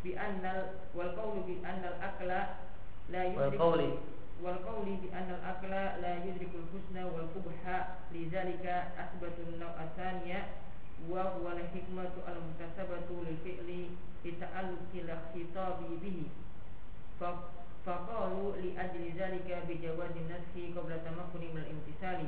بأن 0.03 0.63
والقول 0.95 1.39
بأن 1.47 1.81
الأكل 1.93 2.27
لا 3.09 3.23
يدرك 3.25 3.39
والقول 3.59 3.91
والقول 4.43 4.85
بأن 4.85 5.29
الأكل 5.39 5.69
لا 6.01 6.13
يدرك 6.25 6.49
الحسن 6.61 7.03
والقبح 7.03 7.87
لذلك 8.13 8.65
أثبت 9.03 9.33
النوع 9.47 9.83
الثانية 9.83 10.47
وهو 11.09 11.47
الحكمة 11.47 12.09
المكتسبة 12.27 13.07
للفعل 13.27 13.87
لتعلق 14.25 14.91
الخطاب 14.95 15.79
به 16.01 16.23
فقالوا 17.85 18.51
لأجل 18.57 19.03
ذلك 19.17 19.63
بجواز 19.69 20.11
النسخ 20.15 20.53
قبل 20.79 20.91
تمكن 21.05 21.41
من 21.55 21.57
الامتثال 21.65 22.27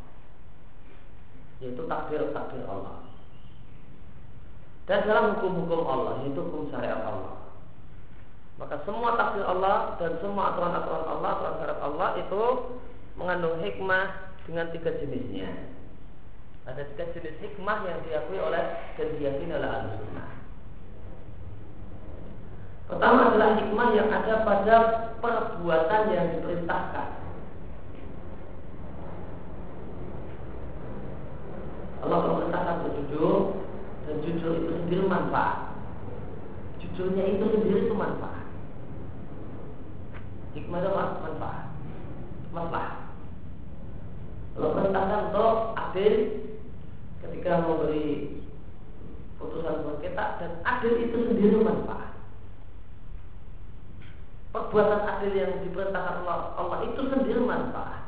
yaitu 1.61 1.85
takdir 1.85 2.25
takdir 2.33 2.65
Allah. 2.65 3.05
Dan 4.89 5.05
dalam 5.05 5.37
hukum-hukum 5.37 5.85
Allah 5.85 6.25
yaitu 6.25 6.41
hukum 6.41 6.67
syariat 6.73 7.05
Allah. 7.05 7.37
Maka 8.57 8.81
semua 8.83 9.15
takdir 9.15 9.45
Allah 9.45 9.95
dan 10.01 10.17
semua 10.19 10.53
aturan-aturan 10.53 11.05
Allah 11.05 11.29
aturan 11.37 11.55
syariat 11.61 11.81
Allah 11.81 12.09
itu 12.17 12.41
mengandung 13.15 13.61
hikmah 13.61 14.33
dengan 14.49 14.73
tiga 14.73 14.91
jenisnya. 14.97 15.49
Ada 16.65 16.85
tiga 16.93 17.09
jenis 17.13 17.37
hikmah 17.41 17.85
yang 17.85 18.01
diakui 18.05 18.37
oleh 18.37 18.63
dan 18.97 19.07
diyakini 19.17 19.53
oleh 19.57 19.65
al-sunnah 19.65 20.29
Pertama 22.91 23.31
adalah 23.31 23.55
hikmah 23.55 23.89
yang 23.95 24.11
ada 24.11 24.43
pada 24.43 24.75
perbuatan 25.23 26.01
yang 26.11 26.27
diperintahkan. 26.35 27.20
Allah 32.01 32.17
memerintahkan 32.25 32.75
berjujur 32.85 33.61
dan 34.09 34.15
jujur 34.25 34.51
itu 34.57 34.71
sendiri 34.83 35.03
manfaat. 35.05 35.77
Jujurnya 36.81 37.23
itu 37.37 37.45
sendiri 37.45 37.79
itu 37.85 37.95
manfaat. 37.95 38.45
Hikmah 40.57 40.79
itu 40.81 40.91
manfaat. 40.97 41.65
Masalah. 42.51 42.89
Allah 44.57 44.69
perintahkan 44.75 45.19
untuk 45.31 45.53
adil 45.79 46.13
ketika 47.23 47.63
memberi 47.63 48.43
putusan 49.39 49.95
kita 50.03 50.25
dan 50.43 50.51
adil 50.67 50.93
itu 50.99 51.17
sendiri 51.31 51.63
manfaat 51.63 52.11
perbuatan 54.51 55.01
adil 55.07 55.31
yang 55.31 55.51
diperintahkan 55.63 56.27
Allah, 56.27 56.51
Allah 56.59 56.79
itu 56.91 57.01
sendiri 57.07 57.39
manfaat. 57.39 58.00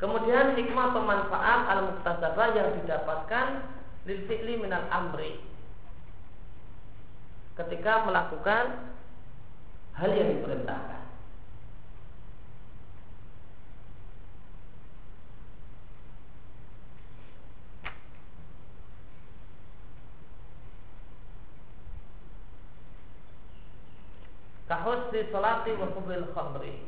Kemudian 0.00 0.56
hikmah 0.56 0.96
atau 0.96 1.04
manfaat 1.04 1.60
al 1.68 1.80
muktasabah 1.92 2.56
yang 2.56 2.72
didapatkan 2.80 3.46
lil 4.08 4.24
fi'li 4.24 4.56
minal 4.56 4.88
amri 4.88 5.36
ketika 7.60 8.08
melakukan 8.08 8.96
hal 10.00 10.10
yang 10.16 10.40
diperintahkan. 10.40 11.00
kahusni 24.70 25.26
salati 25.34 25.74
wa 25.74 25.90
kubil 25.98 26.30
khamri 26.30 26.78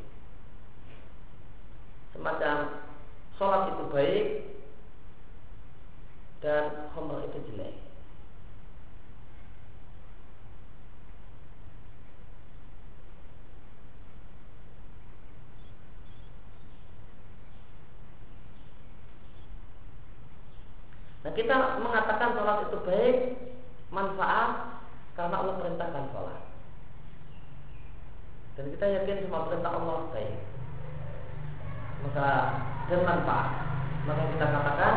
semacam 2.15 2.79
sholat 3.37 3.73
itu 3.73 3.85
baik 3.89 4.27
dan 6.43 6.91
khamr 6.93 7.25
itu 7.31 7.39
jelek 7.53 7.75
Nah 21.23 21.31
kita 21.39 21.79
mengatakan 21.79 22.35
sholat 22.35 22.67
itu 22.67 22.79
baik 22.83 23.17
manfaat 23.95 24.83
karena 25.15 25.39
Allah 25.39 25.55
perintahkan 25.55 26.11
sholat. 26.11 26.43
Dan 28.59 28.69
kita 28.75 28.85
yakin 28.85 29.25
semua 29.25 29.49
perintah 29.49 29.73
Allah 29.73 30.13
baik 30.13 30.37
Maka 32.05 32.29
dan 32.91 33.01
manfaat 33.07 33.49
Maka 34.09 34.23
kita 34.35 34.47
katakan 34.47 34.95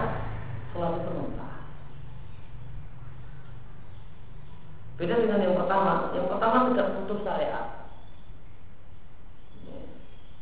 Sholat 0.74 1.02
itu 1.02 1.12
manfaat 1.14 1.62
Beda 4.96 5.20
dengan 5.20 5.44
yang 5.44 5.60
pertama. 5.60 6.16
Yang 6.16 6.28
pertama 6.32 6.72
tidak 6.72 6.96
putus 6.96 7.20
syariat. 7.28 7.66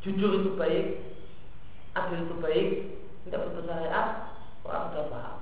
Jujur 0.05 0.31
itu 0.45 0.53
baik 0.53 0.85
Adil 1.97 2.29
itu 2.29 2.35
baik 2.37 2.67
Tidak 3.25 3.41
putus 3.49 3.65
syariat 3.65 4.07
Orang 4.63 4.95
sudah 4.95 5.05
paham. 5.11 5.37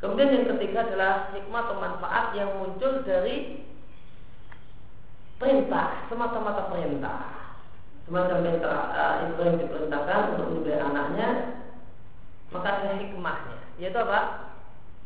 Kemudian 0.00 0.32
yang 0.32 0.46
ketiga 0.56 0.88
adalah 0.88 1.32
hikmah 1.36 1.60
atau 1.64 1.76
manfaat 1.76 2.32
yang 2.32 2.56
muncul 2.56 3.04
dari 3.04 3.68
perintah 5.36 6.08
semata-mata 6.08 6.72
perintah 6.72 7.39
semacam 8.10 8.42
perintah 8.42 8.78
uh, 8.90 9.14
Ibrahim 9.30 9.62
diperintahkan 9.62 10.20
untuk 10.34 10.46
menyembelih 10.50 10.82
anaknya 10.82 11.28
maka 12.50 12.82
ada 12.82 12.98
hikmahnya. 12.98 13.58
Yaitu 13.78 13.98
apa? 14.02 14.50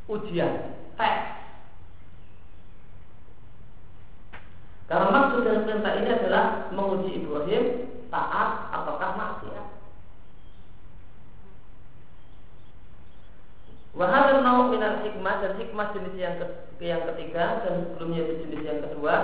Ujian. 0.08 0.72
Tes 0.96 1.44
karena 4.84 5.08
maksud 5.08 5.48
dari 5.48 5.60
perintah 5.64 5.92
ini 5.96 6.10
adalah 6.12 6.44
menguji 6.72 7.24
Ibrahim 7.24 7.64
taat 8.12 8.68
ataukah 8.68 9.12
maksiat. 9.16 9.66
Wahai 13.94 14.42
nau 14.42 14.68
minal 14.74 15.06
hikmah 15.06 15.38
dan 15.38 15.54
hikmah 15.54 15.94
jenis 15.94 16.14
yang, 16.18 16.34
ke, 16.36 16.46
yang 16.82 17.06
ketiga 17.14 17.62
dan 17.62 17.94
sebelumnya 17.94 18.26
itu 18.26 18.34
jenis 18.44 18.62
yang 18.66 18.80
kedua 18.82 19.14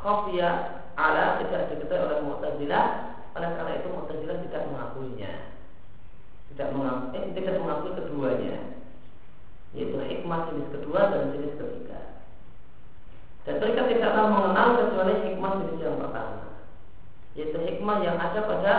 khafiyah 0.00 0.84
ala 0.96 1.44
tidak 1.44 1.68
diketahui 1.68 2.04
oleh 2.08 2.18
Mu'tazilah 2.24 2.86
oleh 3.36 3.50
karena 3.52 3.72
itu 3.76 3.88
Mu'tazilah 3.92 4.38
tidak 4.48 4.62
mengakuinya. 4.72 5.32
Tidak 6.52 6.68
mengakui, 6.72 7.12
eh, 7.20 7.24
tidak 7.36 7.54
mengakui 7.60 7.92
keduanya. 7.92 8.58
Yaitu 9.76 9.96
hikmah 10.00 10.48
jenis 10.48 10.72
kedua 10.72 11.00
dan 11.12 11.36
jenis 11.36 11.54
ketiga. 11.60 12.00
Dan 13.44 13.60
mereka 13.60 13.92
tidaklah 13.92 14.26
mengenal 14.32 14.68
kecuali 14.80 15.14
hikmah 15.28 15.52
jenis 15.60 15.84
yang 15.84 16.00
pertama. 16.00 16.44
Yaitu 17.36 17.58
hikmah 17.60 17.96
yang 18.00 18.16
ada 18.16 18.40
pada 18.40 18.74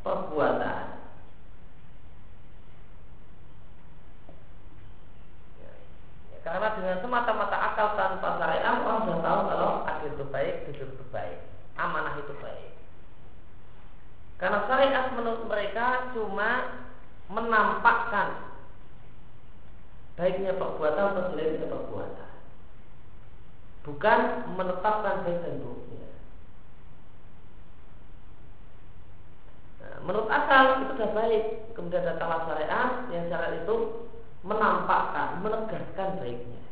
perbuatan 0.00 0.92
Karena 6.42 6.74
dengan 6.74 6.98
semata-mata 6.98 7.54
akal 7.54 7.94
tanpa 7.94 8.34
syariat 8.42 8.82
orang 8.82 9.06
sudah 9.06 9.20
tahu 9.22 9.40
kalau 9.46 9.70
adil 9.86 10.10
itu 10.10 10.26
baik, 10.26 10.54
jujur 10.66 10.90
itu 10.90 11.04
baik, 11.14 11.38
amanah 11.78 12.18
itu 12.18 12.34
baik. 12.42 12.74
Karena 14.42 14.66
syariat 14.66 15.06
menurut 15.14 15.46
mereka 15.46 16.10
cuma 16.10 16.82
menampakkan 17.30 18.52
baiknya 20.18 20.58
perbuatan 20.58 21.04
atau 21.14 21.30
jeleknya 21.30 21.70
perbuatan. 21.70 22.30
Bukan 23.86 24.20
menetapkan 24.58 25.22
baik 25.22 25.38
dan 25.46 25.62
buruknya. 25.62 26.10
Nah, 29.78 29.96
menurut 30.10 30.26
akal 30.26 30.62
itu 30.74 30.84
sudah 30.90 31.10
baik. 31.14 31.44
Kemudian 31.78 32.02
datanglah 32.02 32.50
syariat 32.50 33.06
yang 33.14 33.30
syariat 33.30 33.62
itu 33.62 33.76
menampakkan, 34.42 35.38
menegaskan 35.42 36.18
baiknya. 36.18 36.62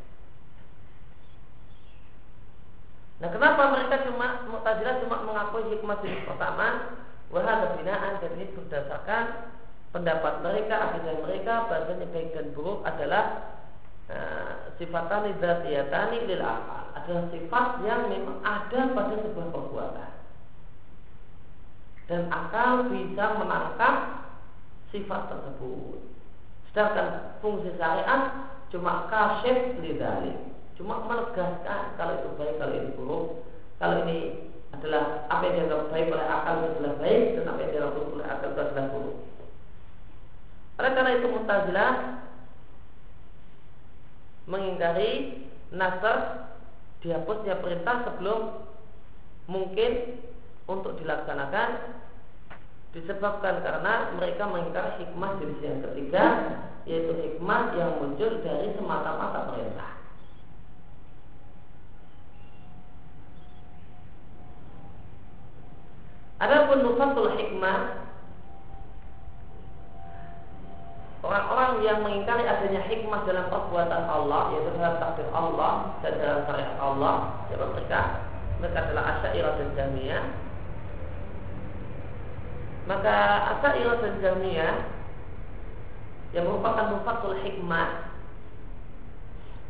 Nah, 3.21 3.29
kenapa 3.31 3.63
mereka 3.79 4.07
cuma 4.09 4.49
Mu'tazilah 4.49 5.05
cuma 5.07 5.23
mengakui 5.23 5.71
hikmah 5.71 6.01
jenis 6.03 6.25
pertama? 6.27 6.99
Wahada 7.31 7.79
binaan 7.79 8.19
dan 8.19 8.31
ini 8.35 8.51
berdasarkan 8.59 9.55
pendapat 9.95 10.43
mereka, 10.43 10.91
akidah 10.91 11.15
mereka 11.23 11.71
bahasanya 11.71 12.11
baik 12.11 12.35
dan 12.35 12.51
buruk 12.57 12.83
adalah 12.83 13.55
uh, 14.11 14.75
sifatani 15.11 15.35
dzatiyatani 15.43 16.19
lil 16.31 16.39
akal 16.39 16.87
adalah 16.95 17.25
sifat 17.35 17.67
yang 17.83 18.07
memang 18.07 18.39
ada 18.47 18.95
pada 18.95 19.15
sebuah 19.19 19.49
perbuatan 19.51 20.13
dan 22.07 22.23
akal 22.31 22.87
bisa 22.87 23.25
menangkap 23.43 23.95
sifat 24.95 25.35
tersebut 25.35 25.99
Sedangkan 26.71 27.35
fungsi 27.43 27.75
syariat 27.75 28.47
cuma 28.71 29.11
kasyif 29.11 29.83
lidalik. 29.83 30.39
Cuma 30.79 31.03
menegaskan 31.03 31.99
kalau 31.99 32.15
itu 32.15 32.31
baik, 32.39 32.63
kalau 32.63 32.79
ini 32.79 32.95
buruk. 32.95 33.43
Kalau 33.83 34.07
ini 34.07 34.47
adalah 34.71 35.27
apa 35.27 35.51
yang 35.51 35.67
dianggap 35.67 35.91
baik 35.91 36.15
oleh 36.15 36.27
akal 36.31 36.63
itu 36.63 36.67
adalah 36.79 36.95
baik 37.03 37.23
dan 37.35 37.45
apa 37.51 37.59
yang 37.59 37.71
dianggap 37.75 37.93
buruk 37.99 38.11
oleh 38.15 38.27
akal 38.31 38.49
itu 38.55 38.61
adalah 38.63 38.87
buruk. 38.95 39.17
Oleh 40.79 40.91
karena 40.95 41.11
itu 41.19 41.27
Mu'tazilah 41.27 41.91
mengingkari 44.51 45.47
nasar 45.71 46.51
dihapusnya 47.01 47.63
perintah 47.63 48.03
sebelum 48.11 48.67
mungkin 49.47 50.21
untuk 50.67 50.99
dilaksanakan 50.99 51.97
disebabkan 52.91 53.63
karena 53.63 54.11
mereka 54.19 54.51
mengingkari 54.51 55.07
hikmah 55.07 55.39
jenis 55.39 55.61
yang 55.63 55.81
ketiga 55.87 56.25
yaitu 56.85 57.15
hikmah 57.15 57.79
yang 57.79 58.03
muncul 58.03 58.43
dari 58.43 58.75
semata-mata 58.75 59.55
perintah. 59.55 59.91
Adapun 66.41 66.89
nufatul 66.89 67.37
hikmah 67.37 68.00
Yang 71.81 71.99
mengingkari 72.05 72.45
adanya 72.45 72.83
hikmah 72.85 73.25
dalam 73.25 73.49
perbuatan 73.49 74.03
Allah 74.05 74.53
Yaitu 74.53 74.71
dalam 74.77 74.97
takdir 75.01 75.29
Allah 75.33 75.73
dan 76.05 76.13
dalam 76.21 76.41
syariat 76.45 76.77
Allah 76.77 77.15
Siapa 77.49 77.67
mereka? 77.73 78.01
Mereka 78.61 78.79
adalah 78.85 79.05
asyairah 79.17 79.53
dan 79.57 79.69
jamiyah 79.73 80.25
Maka 82.85 83.17
asyairah 83.57 83.97
dan 84.05 84.15
jamiyah 84.21 84.77
Yang 86.37 86.45
merupakan 86.45 86.87
mufatul 86.93 87.41
hikmah 87.41 88.13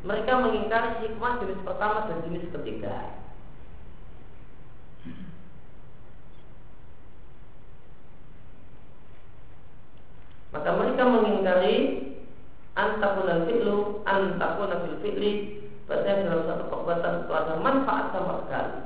Mereka 0.03 0.33
mengingkari 0.35 0.91
hikmah 1.07 1.33
jenis 1.45 1.61
pertama 1.63 2.11
dan 2.11 2.19
jenis 2.27 2.51
ketiga 2.51 3.20
maka 10.51 10.71
mereka 10.75 11.03
mengingkari 11.07 11.77
antakuna 12.75 13.47
fi'lu 13.47 14.03
antakuna 14.03 14.83
fil 14.87 14.99
fi'li. 15.03 15.33
Berarti 15.87 16.27
dalam 16.27 16.47
satu 16.47 16.65
perbuatan 16.71 17.27
itu 17.27 17.33
ada 17.35 17.55
manfaat 17.59 18.15
sama 18.15 18.47
sekali. 18.47 18.79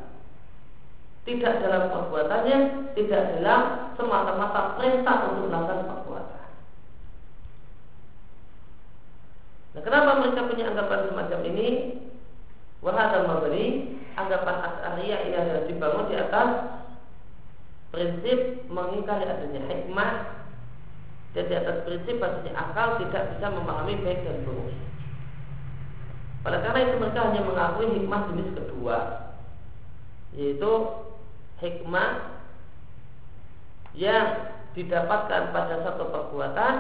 Tidak 1.25 1.55
dalam 1.65 1.89
perbuatannya 1.89 2.59
Tidak 2.93 3.23
dalam 3.41 3.93
semata-mata 3.97 4.77
perintah 4.77 5.33
untuk 5.33 5.49
melakukan 5.49 5.89
perbuatan. 5.89 6.49
Nah 9.75 9.83
kenapa 9.83 10.11
mereka 10.21 10.49
punya 10.49 10.65
anggapan 10.69 11.01
semacam 11.09 11.41
ini? 11.49 11.69
Wahada 12.85 13.25
memberi 13.25 13.97
Anggapan 14.15 14.57
as'ariyah 14.61 15.21
ini 15.27 15.37
adalah 15.41 15.65
dibangun 15.65 16.07
di 16.13 16.17
atas 16.21 16.49
Prinsip 17.89 18.69
mengingkari 18.69 19.25
adanya 19.25 19.65
hikmah 19.65 20.44
dan 21.35 21.45
di 21.51 21.55
atas 21.59 21.83
prinsip 21.83 22.23
bahasanya 22.23 22.53
akal 22.55 22.89
tidak 23.03 23.35
bisa 23.35 23.47
memahami 23.51 23.99
baik 24.07 24.23
dan 24.23 24.39
buruk. 24.47 24.71
Oleh 26.47 26.61
karena 26.63 26.81
itu 26.87 26.97
mereka 27.03 27.21
hanya 27.27 27.43
mengakui 27.43 27.89
hikmah 27.99 28.21
jenis 28.31 28.49
kedua, 28.55 28.99
yaitu 30.39 30.73
hikmah 31.59 32.39
yang 33.95 34.55
didapatkan 34.75 35.55
pada 35.55 35.75
satu 35.87 36.11
perbuatan 36.11 36.75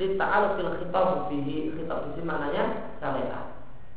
lita'alukil 0.00 0.80
khitab 0.80 1.28
bihi 1.28 1.76
khitab 1.76 2.08
bihi 2.10 2.20
maknanya 2.24 2.64
syariat 2.96 3.46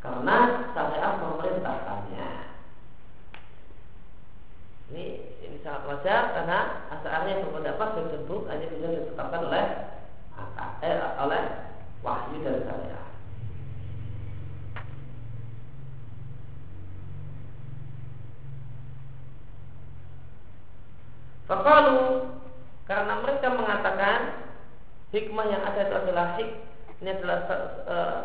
karena 0.03 0.37
syariat 0.75 1.13
memerintahkannya 1.23 2.29
ini 4.91 5.05
ini 5.39 5.57
sangat 5.63 5.87
wajar 5.87 6.35
karena 6.35 6.82
asalnya 7.03 7.43
berpendapat 7.43 7.89
tersebut 7.99 8.41
hanya 8.47 8.65
bisa 8.71 8.87
ditetapkan 8.87 9.41
oleh 9.51 9.65
eh, 10.79 10.97
oleh 11.19 11.43
wahyu 11.99 12.37
dari 12.39 12.63
syariat. 12.63 13.07
Fakalu 21.43 22.31
karena 22.87 23.13
mereka 23.19 23.47
mengatakan 23.51 24.19
hikmah 25.11 25.45
yang 25.51 25.63
ada 25.67 25.79
itu 25.83 25.95
adalah 26.07 26.27
hik 26.39 26.49
ini 27.03 27.09
adalah 27.19 27.39
uh, 27.83 28.19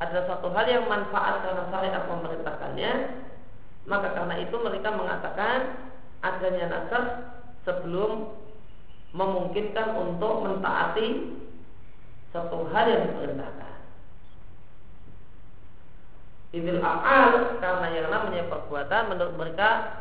adalah 0.00 0.24
satu 0.24 0.48
hal 0.56 0.66
yang 0.72 0.88
manfaat 0.88 1.44
karena 1.44 1.68
syariat 1.68 2.04
memerintahkannya 2.08 2.92
maka 3.84 4.08
karena 4.16 4.34
itu 4.40 4.56
mereka 4.56 4.88
mengatakan 4.96 5.58
adanya 6.24 6.66
nasab 6.68 7.04
sebelum 7.68 8.32
memungkinkan 9.12 9.92
untuk 10.00 10.40
mentaati 10.40 11.36
satu 12.32 12.64
hal 12.72 12.84
yang 12.88 13.02
diperintahkan. 13.12 13.76
Idil 16.56 16.80
a'al 16.80 17.60
karena 17.60 17.86
yang 17.92 18.08
namanya 18.08 18.48
perbuatan 18.48 19.12
menurut 19.12 19.34
mereka 19.36 20.00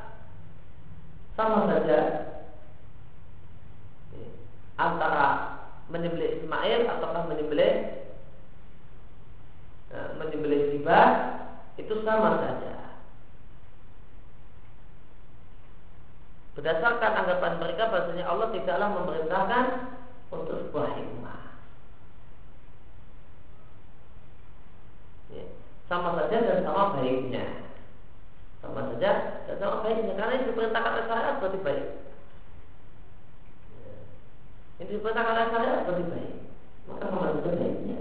sama 1.35 1.67
saja 1.67 1.99
antara 4.79 5.27
menyembelih 5.91 6.39
Ismail 6.39 6.87
ataukah 6.87 7.27
menyembelih 7.27 7.73
eh, 9.91 10.09
menyembelih 10.15 10.61
Sibah 10.71 11.09
itu 11.75 11.93
sama 12.07 12.39
saja. 12.43 12.66
Berdasarkan 16.57 17.11
anggapan 17.13 17.61
mereka 17.61 17.93
bahasanya 17.93 18.25
Allah 18.25 18.49
tidaklah 18.49 18.89
memerintahkan 18.97 19.65
untuk 20.33 20.57
sebuah 20.65 20.89
hikmah. 20.97 21.41
Ya. 25.37 25.45
Sama 25.85 26.17
saja 26.17 26.37
dan 26.41 26.65
sama 26.65 26.97
baiknya. 26.97 27.45
Sama 28.65 28.89
saja 28.89 29.11
dan 29.45 29.55
sama 29.61 29.85
baiknya 29.85 30.17
karena 30.17 30.33
yang 30.33 30.47
diperintahkan 30.49 30.91
oleh 30.97 31.05
syariat 31.05 31.35
berarti 31.37 31.59
baik. 31.61 31.85
Ya. 33.77 33.93
Yang 34.81 34.89
diperintahkan 34.97 35.33
oleh 35.37 35.49
syariat 35.53 35.79
berarti 35.85 36.05
baik. 36.09 36.35
Maka 36.89 37.05
sama 37.05 37.37
baiknya. 37.37 37.99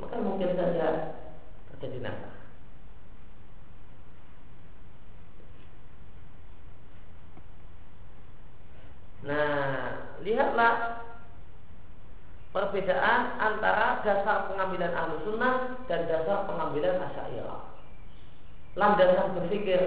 Maka 0.00 0.16
mungkin 0.16 0.56
saja 0.56 0.88
terjadi 1.76 2.08
nasab. 2.08 2.31
Nah, 9.22 10.18
lihatlah 10.26 11.02
perbedaan 12.50 13.20
antara 13.38 14.02
dasar 14.02 14.50
pengambilan 14.50 14.92
ahlu 14.92 15.22
sunnah 15.22 15.78
dan 15.86 16.10
dasar 16.10 16.44
pengambilan 16.50 16.98
asyairah. 17.00 17.62
Landasan 18.74 19.38
berpikir 19.38 19.80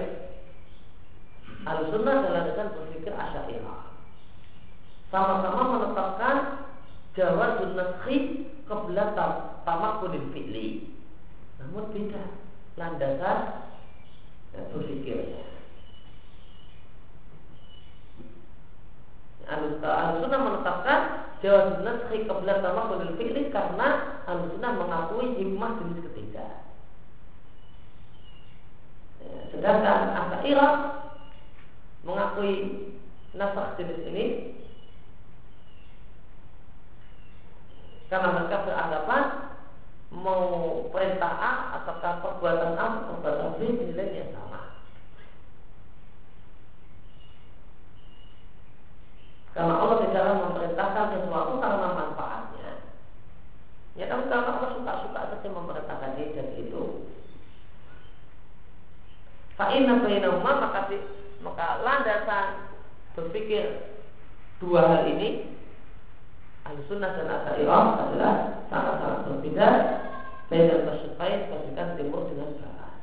ahlu 1.68 1.84
sunnah 1.92 2.24
dan 2.24 2.30
landasan 2.32 2.68
berpikir 2.74 3.12
asyairah. 3.12 3.92
Sama-sama 5.12 5.62
menetapkan 5.78 6.36
jawab 7.14 7.62
naskhi 7.76 8.48
kebelah 8.64 9.14
tamakulil 9.62 10.32
fi'li. 10.32 10.96
Namun 11.60 11.92
beda 11.92 12.24
landasan 12.80 13.68
berpikirnya. 14.52 15.55
Al-Sunnah 19.46 20.40
menetapkan 20.42 21.00
jawab 21.38 21.86
naskhi 21.86 22.26
qabla 22.26 22.58
tamakkul 22.58 23.14
fi'li 23.14 23.54
karena 23.54 24.20
Al-Sunnah 24.26 24.72
mengakui 24.74 25.38
hikmah 25.38 25.78
jenis 25.78 26.02
ketiga. 26.10 26.46
Ya, 29.22 29.38
sedangkan 29.54 30.00
Asy'ariyah 30.14 30.74
mengakui 32.06 32.54
nasakh 33.34 33.78
jenis 33.78 34.00
ini 34.10 34.24
karena 38.06 38.38
mereka 38.38 38.62
beranggapan 38.62 39.22
mau 40.14 40.86
perintah 40.94 41.34
A 41.42 41.52
ataukah 41.82 42.22
perbuatan 42.22 42.78
A 42.78 42.86
perbuatan 43.10 43.58
B 43.58 43.60
nilainya 43.66 44.30
sama. 44.30 44.45
Karena 49.56 49.74
Allah 49.80 49.96
tidaklah 50.04 50.34
memerintahkan 50.36 51.06
sesuatu 51.16 51.52
karena 51.56 51.88
manfaatnya. 51.96 52.70
Ya 53.96 54.04
tapi 54.12 54.28
karena 54.28 54.52
Allah 54.52 54.70
suka-suka 54.76 55.20
saja 55.32 55.48
memerintahkan 55.48 56.20
ini 56.20 56.36
dan 56.36 56.48
itu. 56.60 56.82
Fa'inna 59.56 60.04
bainahuma 60.04 60.52
maka 60.68 60.92
maka 61.40 61.66
landasan 61.80 62.68
berpikir 63.16 63.96
dua 64.60 64.84
hal 64.84 65.02
ini 65.16 65.56
Al-Sunnah 66.66 67.16
dan 67.16 67.30
Asy'ariyah 67.30 67.86
adalah 67.96 68.34
sangat-sangat 68.68 69.20
berbeda 69.30 69.68
Baik 70.46 70.70
dan 70.70 71.48
pastikan 71.50 71.98
timur 71.98 72.30
dengan 72.30 72.54
barat 72.58 72.94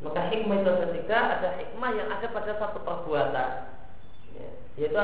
Maka 0.00 0.19
hikmah 0.30 0.62
itu 0.62 0.72
ketiga 0.88 1.18
ada 1.36 1.48
hikmah 1.58 1.90
yang 1.92 2.08
ada 2.08 2.26
pada 2.30 2.54
satu 2.56 2.78
perbuatan, 2.86 3.50
ya, 4.38 4.48
yaitu 4.78 4.96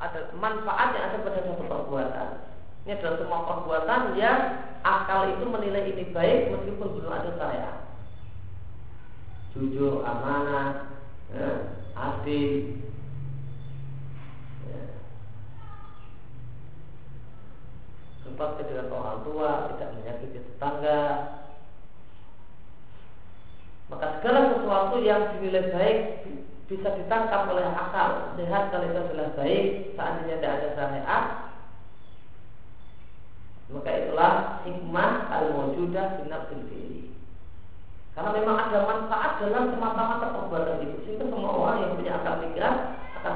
ada 0.00 0.20
manfaat 0.34 0.96
yang 0.96 1.04
ada 1.12 1.18
pada 1.22 1.40
satu 1.44 1.64
perbuatan. 1.64 2.28
Ini 2.84 3.00
adalah 3.00 3.16
semua 3.16 3.40
perbuatan 3.48 4.00
yang 4.20 4.40
akal 4.84 5.32
itu 5.32 5.44
menilai 5.48 5.88
ini 5.88 6.04
baik 6.12 6.52
meskipun 6.52 7.00
belum 7.00 7.12
ada 7.12 7.30
syariat. 7.40 7.76
Jujur, 9.56 10.04
amanah, 10.04 10.92
ya, 11.32 11.80
adil, 11.96 12.84
ya. 14.68 14.82
Sempat 18.26 18.60
dengan 18.60 18.92
orang 18.92 19.24
tua, 19.24 19.72
tidak 19.72 19.94
menyakiti 19.96 20.44
tetangga, 20.44 21.00
maka 23.88 24.18
segala 24.18 24.53
sesuatu 24.74 25.06
yang 25.06 25.38
dinilai 25.38 25.70
baik 25.70 25.98
bisa 26.66 26.98
ditangkap 26.98 27.46
oleh 27.46 27.62
akal. 27.62 28.34
Sehat 28.34 28.74
kalau 28.74 28.90
itu 28.90 28.98
adalah 29.06 29.30
baik 29.38 29.94
seandainya 29.94 30.42
tidak 30.42 30.50
ada 30.58 30.68
syariat 30.74 31.24
maka 33.70 33.90
itulah 33.96 34.34
hikmah 34.66 35.10
al-mawjudah 35.30 36.06
di 36.20 36.22
nafsil 36.26 36.60
Karena 38.18 38.30
memang 38.34 38.56
ada 38.66 38.78
manfaat 38.82 39.30
dalam 39.42 39.72
semata-mata 39.74 40.26
perbuatan 40.30 40.82
itu 40.84 40.96
Sehingga 41.06 41.30
semua 41.30 41.54
orang 41.54 41.78
yang 41.86 41.92
punya 41.94 42.12
akal 42.18 42.34
pikiran 42.42 42.76
akan 43.22 43.32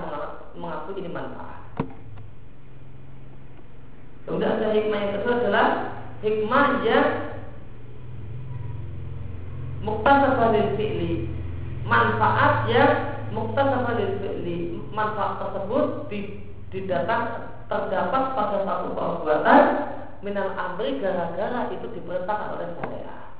mengaku 0.58 0.90
ini 0.98 1.10
manfaat. 1.10 1.62
Kemudian 4.26 4.58
ada 4.58 4.74
hikmah 4.74 4.98
yang 4.98 5.12
kedua 5.22 5.34
adalah 5.38 5.68
Hikmah 6.18 6.82
yang 6.82 7.27
Muktasabah 9.82 10.50
lil 10.54 10.68
fi'li 10.74 11.12
Manfaat 11.86 12.66
yang 12.68 12.92
lil 13.30 14.12
fi'li 14.22 14.58
Manfaat 14.90 15.42
tersebut 15.42 16.10
didatang 16.68 17.48
terdapat 17.68 18.24
pada 18.32 18.58
satu 18.64 18.96
perbuatan 18.96 19.64
minal 20.24 20.50
amri 20.56 20.98
gara-gara 20.98 21.70
itu 21.70 21.86
diperintahkan 21.94 22.48
oleh 22.58 22.68
syariat. 22.80 23.30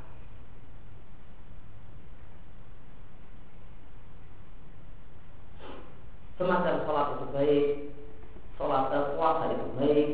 Semacam 6.39 6.87
sholat 6.87 7.07
itu 7.19 7.27
baik, 7.35 7.67
sholat 8.55 8.95
puasa 9.19 9.45
itu 9.51 9.67
baik, 9.75 10.09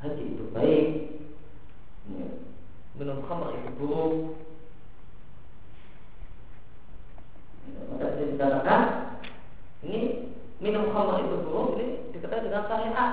haji 0.00 0.24
itu 0.32 0.44
baik, 0.56 0.88
minum 2.96 3.20
khamr 3.28 3.52
itu 3.52 3.70
buruk. 3.76 4.14
Ya, 7.65 7.65
maka 7.92 8.14
bisa 8.16 8.24
dikatakan 8.34 8.80
ini 9.84 10.00
minum 10.58 10.88
khamr 10.90 11.20
itu 11.20 11.36
buruk 11.44 11.76
ini 11.76 11.86
diketahui 12.16 12.48
dengan 12.48 12.64
syariat. 12.68 13.12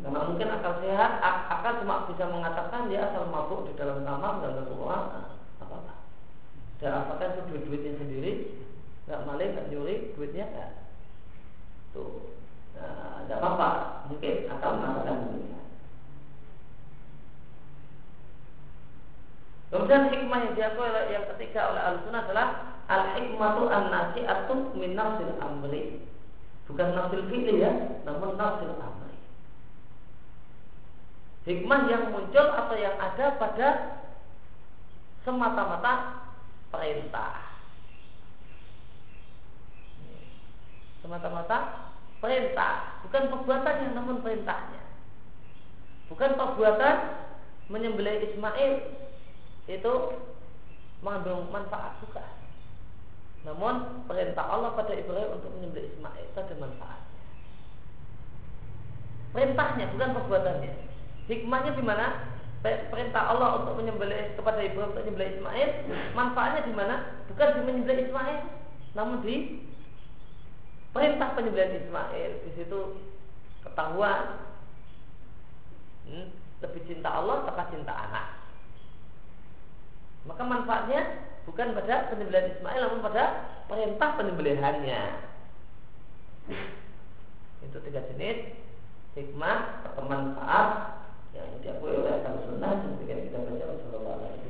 Karena 0.00 0.26
mungkin 0.26 0.48
akal 0.48 0.80
sehat, 0.80 1.12
akal 1.22 1.84
cuma 1.84 2.08
bisa 2.08 2.24
mengatakan 2.32 2.88
dia 2.88 3.04
asal 3.12 3.28
mabuk 3.28 3.68
di 3.68 3.76
dalam 3.76 4.00
kamar 4.00 4.40
dan 4.40 4.64
keluar 4.64 5.12
apa 5.60 5.74
apa. 5.76 5.94
Dan 6.80 7.04
apakah 7.04 7.36
itu 7.36 7.40
duit 7.52 7.62
duitnya 7.68 8.00
sendiri, 8.00 8.32
nggak 9.04 9.24
maling, 9.28 9.52
nggak 9.52 9.68
nyuri, 9.68 10.16
duitnya 10.16 10.48
nggak. 10.48 10.70
Tuh, 11.92 12.32
nah, 12.80 13.28
nggak 13.28 13.38
apa-apa. 13.38 13.68
Mungkin 14.08 14.48
akal 14.48 14.70
mengatakan 14.80 15.16
demikian. 15.28 15.64
Kemudian 19.90 20.14
hikmah 20.14 20.38
yang 20.38 20.54
diakui 20.54 20.86
oleh 20.86 21.04
yang 21.10 21.26
ketiga 21.34 21.74
oleh 21.74 21.82
al-sunnah 21.82 22.22
adalah 22.22 22.48
al-hikmatu 22.86 23.66
an-nasi'atu 23.66 24.78
min 24.78 24.94
nafsil 24.94 25.34
amri. 25.42 25.98
Bukan 26.70 26.94
nafsil 26.94 27.26
fi'li 27.26 27.58
ya, 27.58 27.98
namun 28.06 28.38
nafsil 28.38 28.70
amri 28.70 29.00
hikmah 31.48 31.88
yang 31.88 32.12
muncul 32.12 32.46
atau 32.52 32.76
yang 32.76 32.96
ada 33.00 33.34
pada 33.40 33.68
semata-mata 35.24 36.22
perintah. 36.68 37.50
Semata-mata 41.00 41.58
perintah, 42.20 43.02
bukan 43.02 43.22
perbuatan 43.32 43.74
yang 43.88 43.92
namun 43.96 44.20
perintahnya. 44.20 44.84
Bukan 46.12 46.36
perbuatan 46.36 46.96
menyembelih 47.72 48.30
Ismail 48.30 48.72
itu 49.68 49.92
mengandung 51.04 51.48
manfaat 51.52 52.00
juga. 52.04 52.24
Namun 53.44 54.04
perintah 54.04 54.44
Allah 54.44 54.76
pada 54.76 54.92
Ibrahim 54.92 55.40
untuk 55.40 55.50
menyembelih 55.56 55.88
Ismail 55.96 56.24
itu 56.28 56.38
ada 56.40 56.54
manfaatnya. 56.60 57.20
Perintahnya 59.32 59.84
bukan 59.96 60.10
perbuatannya. 60.20 60.72
Hikmahnya 61.30 61.72
di 61.78 61.84
mana? 61.84 62.06
Perintah 62.60 63.32
Allah 63.32 63.64
untuk 63.64 63.80
menyembelih 63.80 64.36
kepada 64.36 64.60
Ibrahim 64.60 64.92
untuk 64.92 65.00
menyembelih 65.00 65.40
Ismail, 65.40 65.68
manfaatnya 66.12 66.68
di 66.68 66.74
mana? 66.76 66.96
Bukan 67.32 67.48
di 67.56 67.60
menyembelih 67.64 68.04
Ismail, 68.12 68.40
namun 68.92 69.24
di 69.24 69.64
perintah 70.92 71.32
penyembelihan 71.32 71.80
Ismail. 71.80 72.30
Di 72.44 72.50
situ 72.58 72.80
ketahuan 73.64 74.44
hmm, 76.10 76.28
lebih 76.60 76.82
cinta 76.84 77.08
Allah 77.08 77.48
atau 77.48 77.64
cinta 77.72 77.94
anak. 77.94 78.39
Maka 80.28 80.42
manfaatnya 80.44 81.00
bukan 81.48 81.72
pada 81.72 82.12
penyembelihan 82.12 82.52
Ismail 82.56 82.80
namun 82.84 83.00
pada 83.00 83.24
perintah 83.70 84.10
penyembelihannya. 84.20 85.02
Itu 87.64 87.78
tiga 87.86 88.04
jenis 88.12 88.60
hikmah 89.16 89.88
atau 89.90 90.02
manfaat 90.06 90.68
yang 91.30 91.46
diakui 91.62 91.94
oleh 91.94 92.26
Al-Sunnah, 92.26 92.82
seperti 92.82 93.30
kita 93.30 93.38
baca 93.38 93.64
Rasulullah 93.70 94.18
SAW. 94.18 94.40